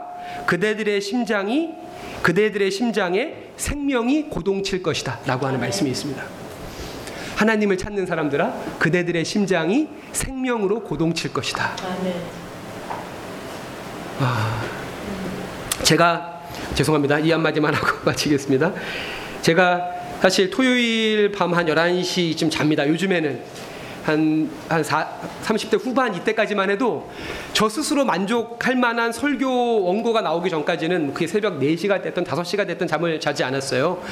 그대들의 0.47 1.01
심장이 1.01 1.71
그대들의 2.23 2.71
심장에 2.71 3.35
생명이 3.57 4.25
고동칠 4.25 4.83
것이다라고 4.83 5.47
하는 5.47 5.61
말씀이 5.61 5.91
있습니다. 5.91 6.23
하나님을 7.37 7.79
찾는 7.79 8.05
사람들아 8.07 8.53
그대들의 8.79 9.25
심장이 9.25 9.89
생명으로 10.13 10.83
고동칠 10.83 11.33
것이다. 11.33 11.75
아, 14.21 14.63
제가 15.83 16.43
죄송합니다. 16.75 17.19
이 17.21 17.31
한마디만 17.31 17.73
하고 17.75 17.99
마치겠습니다. 18.05 18.73
제가 19.41 19.81
사실 20.21 20.51
토요일 20.51 21.33
밤 21.33 21.55
한 21.55 21.65
11시쯤 21.67 22.51
잡니다. 22.51 22.87
요즘에는 22.87 23.41
한, 24.11 24.51
한 24.69 24.83
4, 24.83 25.09
30대 25.45 25.83
후반 25.83 26.15
이때까지만 26.15 26.71
해도 26.71 27.09
저 27.53 27.69
스스로 27.69 28.05
만족할 28.05 28.77
만한 28.77 29.13
설교 29.13 29.85
원고가 29.85 30.21
나오기 30.21 30.51
전까지는 30.51 31.15
그게 31.15 31.27
새벽 31.27 31.59
4시가 31.59 32.03
됐든 32.03 32.25
5시가 32.25 32.67
됐든 32.67 32.87
잠을 32.87 33.21
자지 33.21 33.45
않았어요. 33.45 34.03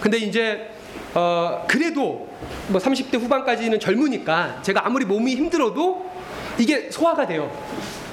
근데 0.00 0.18
이제 0.18 0.70
어, 1.14 1.64
그래도 1.68 2.28
뭐 2.68 2.80
30대 2.80 3.20
후반까지는 3.20 3.80
젊으니까 3.80 4.60
제가 4.62 4.86
아무리 4.86 5.04
몸이 5.04 5.34
힘들어도 5.34 6.08
이게 6.58 6.90
소화가 6.90 7.26
돼요. 7.26 7.50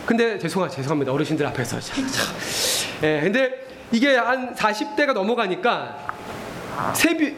근데 0.05 0.39
죄송하, 0.39 0.69
죄송합니다. 0.69 1.11
어르신들 1.11 1.45
앞에서. 1.47 1.79
참, 1.79 2.07
참. 2.07 2.35
예, 3.03 3.19
근데 3.21 3.51
이게 3.91 4.15
한 4.15 4.55
40대가 4.55 5.13
넘어가니까 5.13 6.07
새벽, 6.93 7.33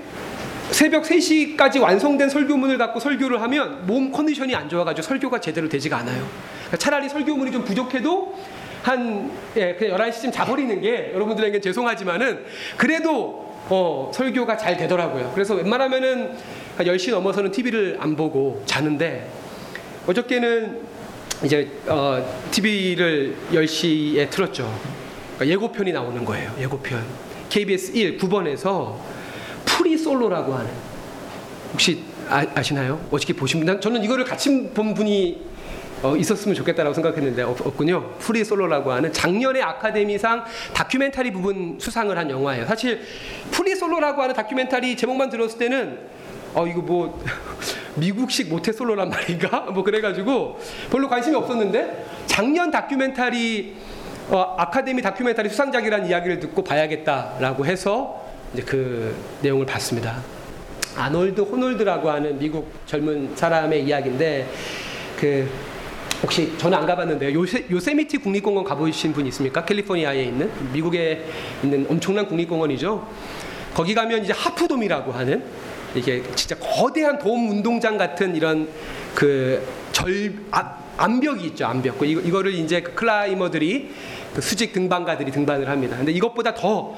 새벽 0.71 1.03
3시까지 1.03 1.81
완성된 1.81 2.29
설교문을 2.29 2.77
갖고 2.77 2.99
설교를 2.99 3.41
하면 3.41 3.85
몸 3.87 4.11
컨디션이 4.11 4.55
안 4.55 4.69
좋아가지고 4.69 5.05
설교가 5.05 5.39
제대로 5.41 5.67
되지가 5.67 5.97
않아요. 5.97 6.27
그러니까 6.57 6.77
차라리 6.77 7.09
설교문이 7.09 7.51
좀 7.51 7.63
부족해도 7.63 8.35
한 8.83 9.31
예, 9.57 9.75
그냥 9.75 9.97
11시쯤 9.97 10.31
자버리는 10.31 10.79
게 10.81 11.11
여러분들에게 11.13 11.59
죄송하지만은 11.59 12.45
그래도 12.77 13.49
어, 13.67 14.11
설교가 14.13 14.57
잘 14.57 14.77
되더라고요. 14.77 15.31
그래서 15.33 15.55
웬만하면은 15.55 16.31
한 16.77 16.85
10시 16.85 17.11
넘어서는 17.11 17.51
TV를 17.51 17.97
안 17.99 18.15
보고 18.15 18.63
자는데 18.65 19.29
어저께는 20.07 20.81
이제 21.43 21.69
어, 21.87 22.23
TV를 22.51 23.35
10시에 23.51 24.29
틀었죠. 24.29 24.79
그러니까 25.35 25.47
예고편이 25.47 25.91
나오는 25.91 26.23
거예요. 26.23 26.53
예고편. 26.59 27.03
KBS 27.49 27.95
1 27.95 28.17
9번에서 28.17 28.95
Free 29.79 29.97
Solo라고 29.97 30.53
하는 30.53 30.69
혹시 31.71 32.03
아, 32.29 32.61
시나요 32.61 32.99
보신 33.37 33.65
분? 33.65 33.79
저는 33.79 34.03
이거를 34.03 34.25
같이 34.25 34.69
본 34.73 34.93
분이 34.93 35.41
어, 36.03 36.17
있었으면 36.17 36.53
좋겠다라고 36.55 36.93
생각했는데 36.93 37.43
없, 37.43 37.65
없군요. 37.65 38.11
Free 38.19 38.43
Solo라고 38.43 38.91
하는 38.91 39.13
작년에 39.13 39.61
아카데미상 39.61 40.43
다큐멘터리 40.73 41.31
부분 41.31 41.77
수상을 41.79 42.15
한 42.17 42.29
영화예요. 42.29 42.65
사실 42.65 43.01
Free 43.51 43.73
Solo라고 43.73 44.21
하는 44.21 44.35
다큐멘터리 44.35 44.97
제목만 44.97 45.29
들었을 45.29 45.57
때는 45.57 45.99
어 46.53 46.67
이거 46.67 46.81
뭐 46.81 47.23
미국식 47.95 48.49
모태 48.49 48.73
솔로란 48.73 49.09
말인가? 49.09 49.61
뭐 49.71 49.83
그래가지고 49.85 50.59
별로 50.91 51.07
관심이 51.07 51.37
없었는데 51.37 52.05
작년 52.25 52.69
다큐멘터리 52.69 53.77
어, 54.29 54.55
아카데미 54.57 55.01
다큐멘터리 55.01 55.47
수상작이라는 55.47 56.09
이야기를 56.09 56.39
듣고 56.41 56.65
봐야겠다라고 56.65 57.65
해서 57.65 58.18
이제 58.53 58.63
그 58.63 59.15
내용을 59.41 59.65
봤습니다. 59.65 60.21
아놀드 60.95 61.41
호놀드라고 61.41 62.09
하는 62.09 62.37
미국 62.39 62.71
젊은 62.85 63.35
사람의 63.35 63.85
이야기인데 63.85 64.47
그 65.17 65.47
혹시 66.21 66.57
저는 66.57 66.77
안 66.77 66.85
가봤는데요. 66.85 67.33
요세, 67.33 67.67
요세미티 67.71 68.17
국립공원 68.17 68.65
가보신 68.65 69.13
분 69.13 69.25
있습니까? 69.27 69.63
캘리포니아에 69.63 70.23
있는 70.23 70.51
미국에 70.73 71.25
있는 71.63 71.85
엄청난 71.89 72.27
국립공원이죠. 72.27 73.07
거기 73.73 73.93
가면 73.93 74.23
이제 74.23 74.33
하프돔이라고 74.33 75.11
하는 75.11 75.43
이게 75.95 76.21
진짜 76.35 76.55
거대한 76.55 77.19
돔 77.19 77.49
운동장 77.49 77.97
같은 77.97 78.35
이런 78.35 78.67
그절 79.15 80.33
아, 80.51 80.77
암벽이 80.97 81.45
있죠. 81.47 81.65
암벽. 81.65 81.97
그 81.99 82.05
이거, 82.05 82.19
이거를 82.19 82.53
이제 82.53 82.81
그 82.81 82.93
클라이머들이 82.95 83.89
그 84.35 84.41
수직 84.41 84.73
등반가들이 84.73 85.31
등반을 85.31 85.69
합니다. 85.69 85.95
근데 85.97 86.11
이것보다 86.11 86.53
더 86.53 86.95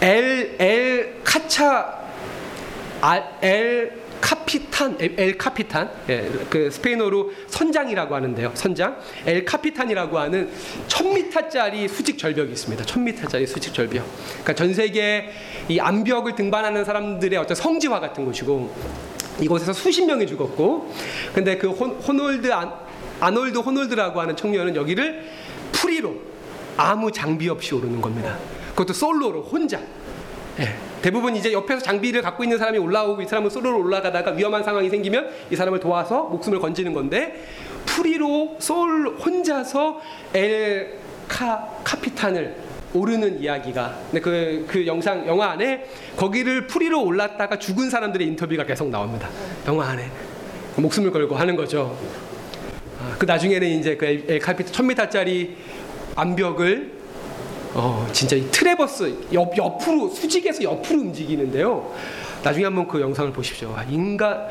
엘, 0.00 0.56
엘 0.58 1.20
카차 1.24 2.00
엘 3.42 4.00
카피탄, 4.20 4.98
엘 5.00 5.38
카피탄, 5.38 5.90
예, 6.10 6.30
그 6.50 6.70
스페인어로 6.70 7.32
선장이라고 7.48 8.14
하는데요. 8.14 8.52
선장, 8.54 8.98
엘 9.26 9.44
카피탄이라고 9.44 10.18
하는 10.18 10.50
1000m짜리 10.88 11.88
수직 11.88 12.18
절벽이 12.18 12.52
있습니다. 12.52 12.84
1000m짜리 12.84 13.46
수직 13.46 13.72
절벽. 13.72 14.04
그러니까 14.28 14.54
전 14.54 14.74
세계 14.74 15.30
이 15.68 15.80
암벽을 15.80 16.34
등반하는 16.34 16.84
사람들의 16.84 17.38
어떤 17.38 17.54
성지화 17.54 18.00
같은 18.00 18.26
곳이고 18.26 18.74
이곳에서 19.40 19.72
수십 19.72 20.04
명이 20.04 20.26
죽었고, 20.26 20.92
근데 21.34 21.56
그 21.56 21.70
호, 21.70 21.86
호놀드 21.86 22.52
안, 22.52 22.72
아놀드 23.20 23.58
호놀드라고 23.58 24.20
하는 24.20 24.36
청년은 24.36 24.76
여기를 24.76 25.24
free로 25.72 26.14
아무 26.76 27.10
장비 27.10 27.48
없이 27.48 27.74
오르는 27.74 28.00
겁니다. 28.02 28.36
그것도 28.80 28.94
솔로로 28.94 29.42
혼자. 29.42 29.78
예. 30.58 30.74
대부분 31.02 31.36
이제 31.36 31.52
옆에서 31.52 31.82
장비를 31.82 32.22
갖고 32.22 32.44
있는 32.44 32.58
사람이 32.58 32.78
올라오고 32.78 33.22
이 33.22 33.26
사람은 33.26 33.50
솔로로 33.50 33.78
올라가다가 33.80 34.32
위험한 34.32 34.62
상황이 34.62 34.88
생기면 34.88 35.30
이 35.50 35.56
사람을 35.56 35.80
도와서 35.80 36.24
목숨을 36.24 36.58
건지는 36.58 36.92
건데 36.92 37.46
free로 37.86 38.56
솔 38.58 39.16
혼자서 39.18 40.00
엘 40.34 40.98
카, 41.28 41.68
카피탄을 41.84 42.56
오르는 42.92 43.40
이야기가 43.40 43.98
근데 44.10 44.20
그, 44.20 44.66
그 44.68 44.86
영상 44.86 45.26
영화 45.26 45.50
안에 45.50 45.86
거기를 46.16 46.66
free로 46.66 47.02
올랐다가 47.04 47.58
죽은 47.58 47.88
사람들의 47.88 48.26
인터뷰가 48.26 48.64
계속 48.64 48.90
나옵니다 48.90 49.28
영화 49.68 49.90
안에 49.90 50.10
목숨을 50.76 51.12
걸고 51.12 51.36
하는 51.36 51.54
거죠 51.54 51.96
아, 52.98 53.14
그 53.16 53.24
나중에는 53.24 53.68
이제 53.68 53.96
그 53.96 54.06
엘, 54.06 54.24
엘 54.28 54.38
카피탄 54.40 54.72
1000m짜리 54.72 55.54
암벽을 56.16 56.99
어, 57.74 58.06
진짜 58.12 58.36
이 58.36 58.50
트레버스 58.50 59.28
옆, 59.32 59.56
옆으로 59.56 60.08
수직에서 60.08 60.62
옆으로 60.62 61.00
움직이는데요. 61.00 61.92
나중에 62.42 62.64
한번 62.64 62.88
그 62.88 63.00
영상을 63.00 63.32
보십시오. 63.32 63.74
아, 63.76 63.84
인간 63.84 64.46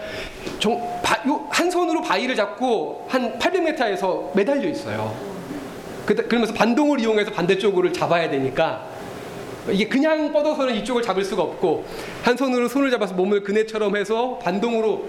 정, 0.60 0.80
바, 1.04 1.16
요, 1.28 1.48
한 1.50 1.70
손으로 1.70 2.02
바위를 2.02 2.36
잡고 2.36 3.08
한 3.10 3.38
800m에서 3.40 4.36
매달려 4.36 4.70
있어요. 4.70 5.16
그, 6.06 6.16
그러면서 6.16 6.54
반동을 6.54 7.00
이용해서 7.00 7.32
반대쪽을 7.32 7.94
잡아야 7.94 8.30
되니까 8.30 8.88
이게 9.70 9.88
그냥 9.88 10.32
뻗어서는 10.32 10.76
이쪽을 10.76 11.04
잡을 11.04 11.24
수가 11.24 11.44
없고 11.44 11.86
한 12.24 12.38
손으로 12.38 12.68
손을 12.68 12.90
잡아서 12.90 13.14
몸을 13.14 13.44
그네처럼 13.44 13.96
해서 13.96 14.40
반동으로 14.42 15.08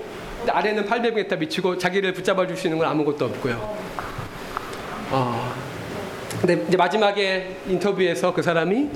아래는 0.48 0.86
800m 0.86 1.38
미치고 1.38 1.78
자기를 1.78 2.12
붙잡아 2.14 2.46
주시는 2.46 2.78
건 2.78 2.88
아무것도 2.88 3.26
없고요. 3.26 3.76
어, 5.10 5.54
근데 6.40 6.64
이제 6.66 6.76
마지막에 6.76 7.56
인터뷰에서 7.68 8.32
그 8.32 8.42
사람이 8.42 8.88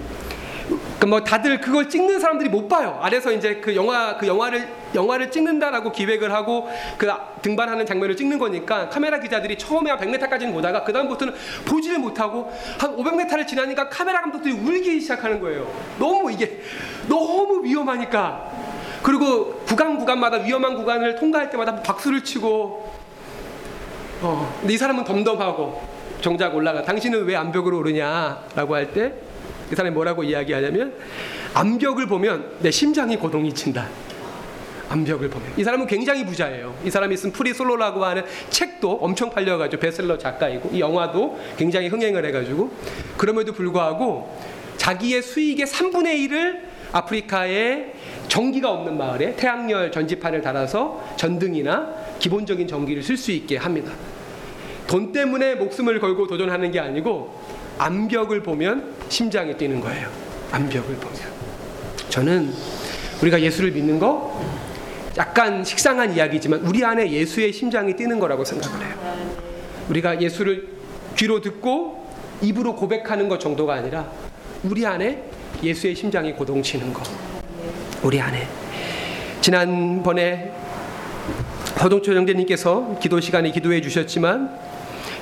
그뭐 0.99 1.23
다들 1.23 1.61
그걸 1.61 1.91
찍는 1.91 2.19
사람들이 2.19 2.49
못 2.49 2.69
봐요. 2.69 2.99
아래서 3.03 3.31
이제 3.31 3.57
그 3.57 3.77
영화 3.77 4.17
그 4.17 4.27
영화를 4.27 4.67
영화를 4.95 5.31
찍는다라고 5.31 5.93
기획을 5.93 6.33
하고 6.33 6.67
그 6.97 7.07
등반하는 7.43 7.85
장면을 7.85 8.17
찍는 8.17 8.39
거니까 8.39 8.89
카메라 8.89 9.21
기자들이 9.21 9.59
처음에 9.59 9.91
한 9.91 9.99
100m까지는 9.99 10.53
보다가 10.53 10.85
그 10.85 10.93
다음부터는 10.95 11.35
보지를 11.67 11.99
못하고 11.99 12.51
한 12.79 12.97
500m를 12.97 13.47
지나니까 13.47 13.91
카메라 13.91 14.23
감독들이 14.23 14.55
울기 14.55 14.99
시작하는 15.01 15.41
거예요. 15.41 15.71
너무 15.99 16.33
이게 16.33 16.63
너무 17.09 17.63
위험하니까. 17.63 18.51
그리고 19.03 19.61
구간 19.67 19.99
구간마다 19.99 20.39
위험한 20.39 20.77
구간을 20.77 21.17
통과할 21.17 21.51
때마다 21.51 21.83
박수를 21.83 22.25
치고 22.25 22.95
어, 24.23 24.57
근데 24.61 24.73
이 24.73 24.79
사람은 24.79 25.05
덤덤하고 25.05 25.83
정작 26.25 26.57
올라가. 26.57 26.83
당신은 26.83 27.25
왜 27.25 27.37
암벽으로 27.37 27.79
오르냐라고 27.79 28.75
할 28.75 28.93
때 28.93 29.13
그 29.69 29.77
사람이 29.77 29.95
뭐라고 29.95 30.23
이야기하냐면 30.23 30.95
암벽을 31.55 32.07
보면 32.07 32.57
내 32.61 32.71
심장이 32.71 33.17
고동이 33.17 33.53
친다. 33.55 33.89
암벽을 34.91 35.31
보면 35.31 35.49
이 35.57 35.65
사람은 35.65 35.87
굉장히 35.87 36.25
부자예요. 36.27 36.77
이 36.85 36.91
사람이 36.91 37.17
쓴 37.17 37.33
프리 37.33 37.55
솔로라고 37.55 38.05
하는 38.05 38.25
책도 38.51 38.99
엄청 39.01 39.31
팔려가지고 39.31 39.81
베스트셀러 39.81 40.19
작가이고 40.19 40.71
이 40.73 40.81
영화도 40.81 41.39
굉장히 41.57 41.89
흥행을 41.89 42.25
해가지고 42.27 42.71
그럼에도 43.17 43.53
불구하고 43.53 44.39
자기의 44.77 45.23
수익의 45.23 45.67
3분의 45.67 46.29
1을 46.29 46.61
아프리카의 46.93 47.95
전기가 48.29 48.71
없는 48.71 48.97
마을에 48.99 49.35
태양열 49.35 49.91
전지판을 49.91 50.43
달아서 50.43 51.03
전등이나 51.17 51.95
기본적인 52.19 52.69
전기를 52.69 53.03
쓸 53.03 53.17
수 53.17 53.33
있게 53.33 53.57
합니다. 53.57 53.93
돈 54.87 55.13
때문에 55.13 55.55
목숨을 55.55 56.01
걸고 56.01 56.27
도전하는 56.27 56.71
게 56.71 56.81
아니고 56.81 57.41
암벽을 57.79 58.43
보면 58.43 58.95
심장이 59.09 59.57
뛰는 59.57 59.81
거예요. 59.81 60.09
암벽을 60.53 60.97
보면. 60.97 61.19
저는 62.09 62.53
우리가 63.23 63.41
예수를 63.41 63.73
믿는 63.73 63.99
거 63.99 64.41
약간 65.17 65.65
식상한 65.65 66.15
이야기지만 66.15 66.61
우리 66.61 66.85
안에 66.85 67.11
예수의 67.11 67.53
심장이 67.53 67.95
뛰는 67.95 68.19
거라고 68.19 68.45
생각을 68.45 68.85
해요. 68.85 68.95
우리가 69.89 70.21
예수를 70.21 70.69
귀로 71.17 71.41
듣고 71.41 72.07
입으로 72.43 72.75
고백하는 72.75 73.29
것 73.29 73.39
정도가 73.41 73.75
아니라 73.75 74.11
우리 74.65 74.87
안에 74.87 75.23
예수의 75.63 75.95
심장이 75.95 76.33
고동치는 76.33 76.93
거. 76.93 77.03
우리 78.03 78.21
안에. 78.21 78.47
지난번에 79.41 80.53
서동철 81.77 82.17
형제님께서 82.17 82.99
기도 83.01 83.21
시간에 83.21 83.51
기도해 83.51 83.81
주셨지만 83.81 84.59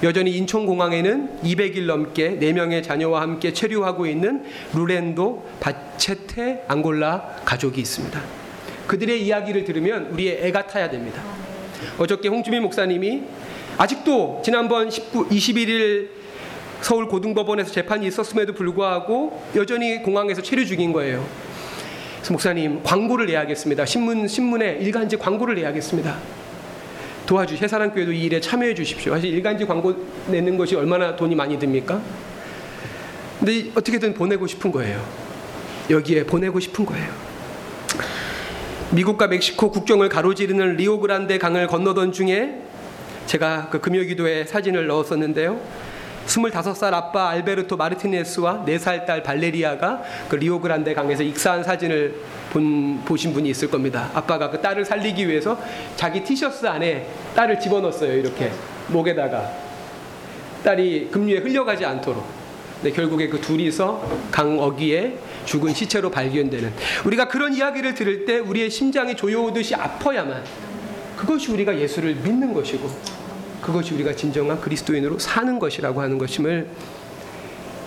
여전히 0.02 0.32
인천공항에는 0.32 1.42
200일 1.44 1.86
넘게 1.86 2.38
4명의 2.40 2.82
자녀와 2.82 3.20
함께 3.20 3.52
체류하고 3.52 4.06
있는 4.06 4.44
루렌도 4.74 5.46
바체테 5.60 6.64
앙골라 6.66 7.42
가족이 7.44 7.80
있습니다. 7.80 8.20
그들의 8.88 9.24
이야기를 9.24 9.64
들으면 9.64 10.06
우리의 10.06 10.40
애가 10.42 10.66
타야 10.66 10.90
됩니다. 10.90 11.22
어저께 11.98 12.28
홍주민 12.28 12.62
목사님이 12.62 13.22
아직도 13.78 14.42
지난번 14.44 14.90
19, 14.90 15.28
21일 15.28 16.08
서울 16.80 17.06
고등법원에서 17.06 17.70
재판이 17.70 18.06
있었음에도 18.08 18.54
불구하고 18.54 19.40
여전히 19.54 20.02
공항에서 20.02 20.42
체류 20.42 20.66
중인 20.66 20.92
거예요. 20.92 21.24
목사님 22.30 22.82
광고를 22.82 23.26
내야겠습니다. 23.26 23.86
신문 23.86 24.26
신문에 24.26 24.78
일간지 24.80 25.16
광고를 25.16 25.54
내야겠습니다. 25.54 26.41
도와주 27.26 27.56
해사랑교회도 27.56 28.12
이 28.12 28.24
일에 28.24 28.40
참여해 28.40 28.74
주십시오. 28.74 29.14
사실 29.14 29.30
일간지 29.30 29.64
광고 29.64 29.94
내는 30.28 30.56
것이 30.56 30.74
얼마나 30.74 31.14
돈이 31.16 31.34
많이 31.34 31.58
듭니까? 31.58 32.00
근데 33.38 33.70
어떻게든 33.74 34.14
보내고 34.14 34.46
싶은 34.46 34.70
거예요. 34.70 35.02
여기에 35.90 36.24
보내고 36.24 36.60
싶은 36.60 36.86
거예요. 36.86 37.08
미국과 38.90 39.26
멕시코 39.26 39.70
국경을 39.70 40.08
가로지르는 40.08 40.76
리오그란데 40.76 41.38
강을 41.38 41.66
건너던 41.66 42.12
중에 42.12 42.60
제가 43.26 43.68
그 43.70 43.80
금요 43.80 44.02
기도에 44.02 44.44
사진을 44.44 44.86
넣었었는데요. 44.86 45.60
25살 46.26 46.92
아빠 46.92 47.28
알베르토 47.30 47.76
마르티네스와 47.76 48.64
4살 48.66 49.06
딸 49.06 49.22
발레리아가 49.22 50.02
그 50.28 50.36
리오그란데 50.36 50.94
강에서 50.94 51.22
익사한 51.22 51.64
사진을 51.64 52.14
본, 52.52 53.02
보신 53.04 53.32
분이 53.32 53.48
있을 53.50 53.70
겁니다. 53.70 54.10
아빠가 54.14 54.50
그 54.50 54.60
딸을 54.60 54.84
살리기 54.84 55.28
위해서 55.28 55.58
자기 55.96 56.22
티셔츠 56.22 56.66
안에 56.66 57.06
딸을 57.34 57.60
집어넣었어요. 57.60 58.14
이렇게 58.14 58.50
목에다가 58.88 59.50
딸이 60.64 61.08
급류에 61.10 61.38
흘려가지 61.38 61.84
않도록. 61.84 62.42
네, 62.82 62.90
결국에 62.90 63.28
그 63.28 63.40
둘이서 63.40 64.02
강 64.32 64.58
어귀에 64.58 65.16
죽은 65.44 65.72
시체로 65.72 66.10
발견되는 66.10 66.72
우리가 67.04 67.28
그런 67.28 67.54
이야기를 67.54 67.94
들을 67.94 68.24
때 68.24 68.38
우리의 68.40 68.70
심장이 68.70 69.14
조여오듯이 69.14 69.76
아파야만 69.76 70.42
그것이 71.16 71.52
우리가 71.52 71.78
예수를 71.78 72.16
믿는 72.16 72.52
것이고 72.52 72.90
그것이 73.62 73.94
우리가 73.94 74.14
진정한 74.14 74.60
그리스도인으로 74.60 75.18
사는 75.18 75.58
것이라고 75.58 76.02
하는 76.02 76.18
것임을 76.18 76.68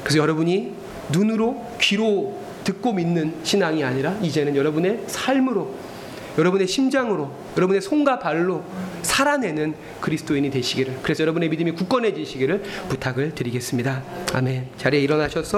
그래서 0.03 0.17
여러분이 0.19 0.73
눈으로 1.11 1.63
귀로 1.80 2.39
듣고 2.63 2.93
믿는 2.93 3.36
신앙이 3.43 3.84
아니라 3.84 4.13
이제는 4.21 4.55
여러분의 4.55 5.03
삶으로 5.07 5.76
여러분의 6.38 6.67
심장으로 6.67 7.32
여러분의 7.55 7.82
손과 7.82 8.19
발로 8.19 8.63
살아내는 9.03 9.76
그리스도인이 10.01 10.49
되시기를 10.49 10.99
그래서 11.01 11.21
여러분의 11.21 11.49
믿음이 11.49 11.71
굳건해지시기를 11.71 12.61
부탁을 12.89 13.36
드리겠습니다. 13.36 14.03
아멘. 14.34 14.67
자리에 14.78 14.99
일어나셔서 15.01 15.49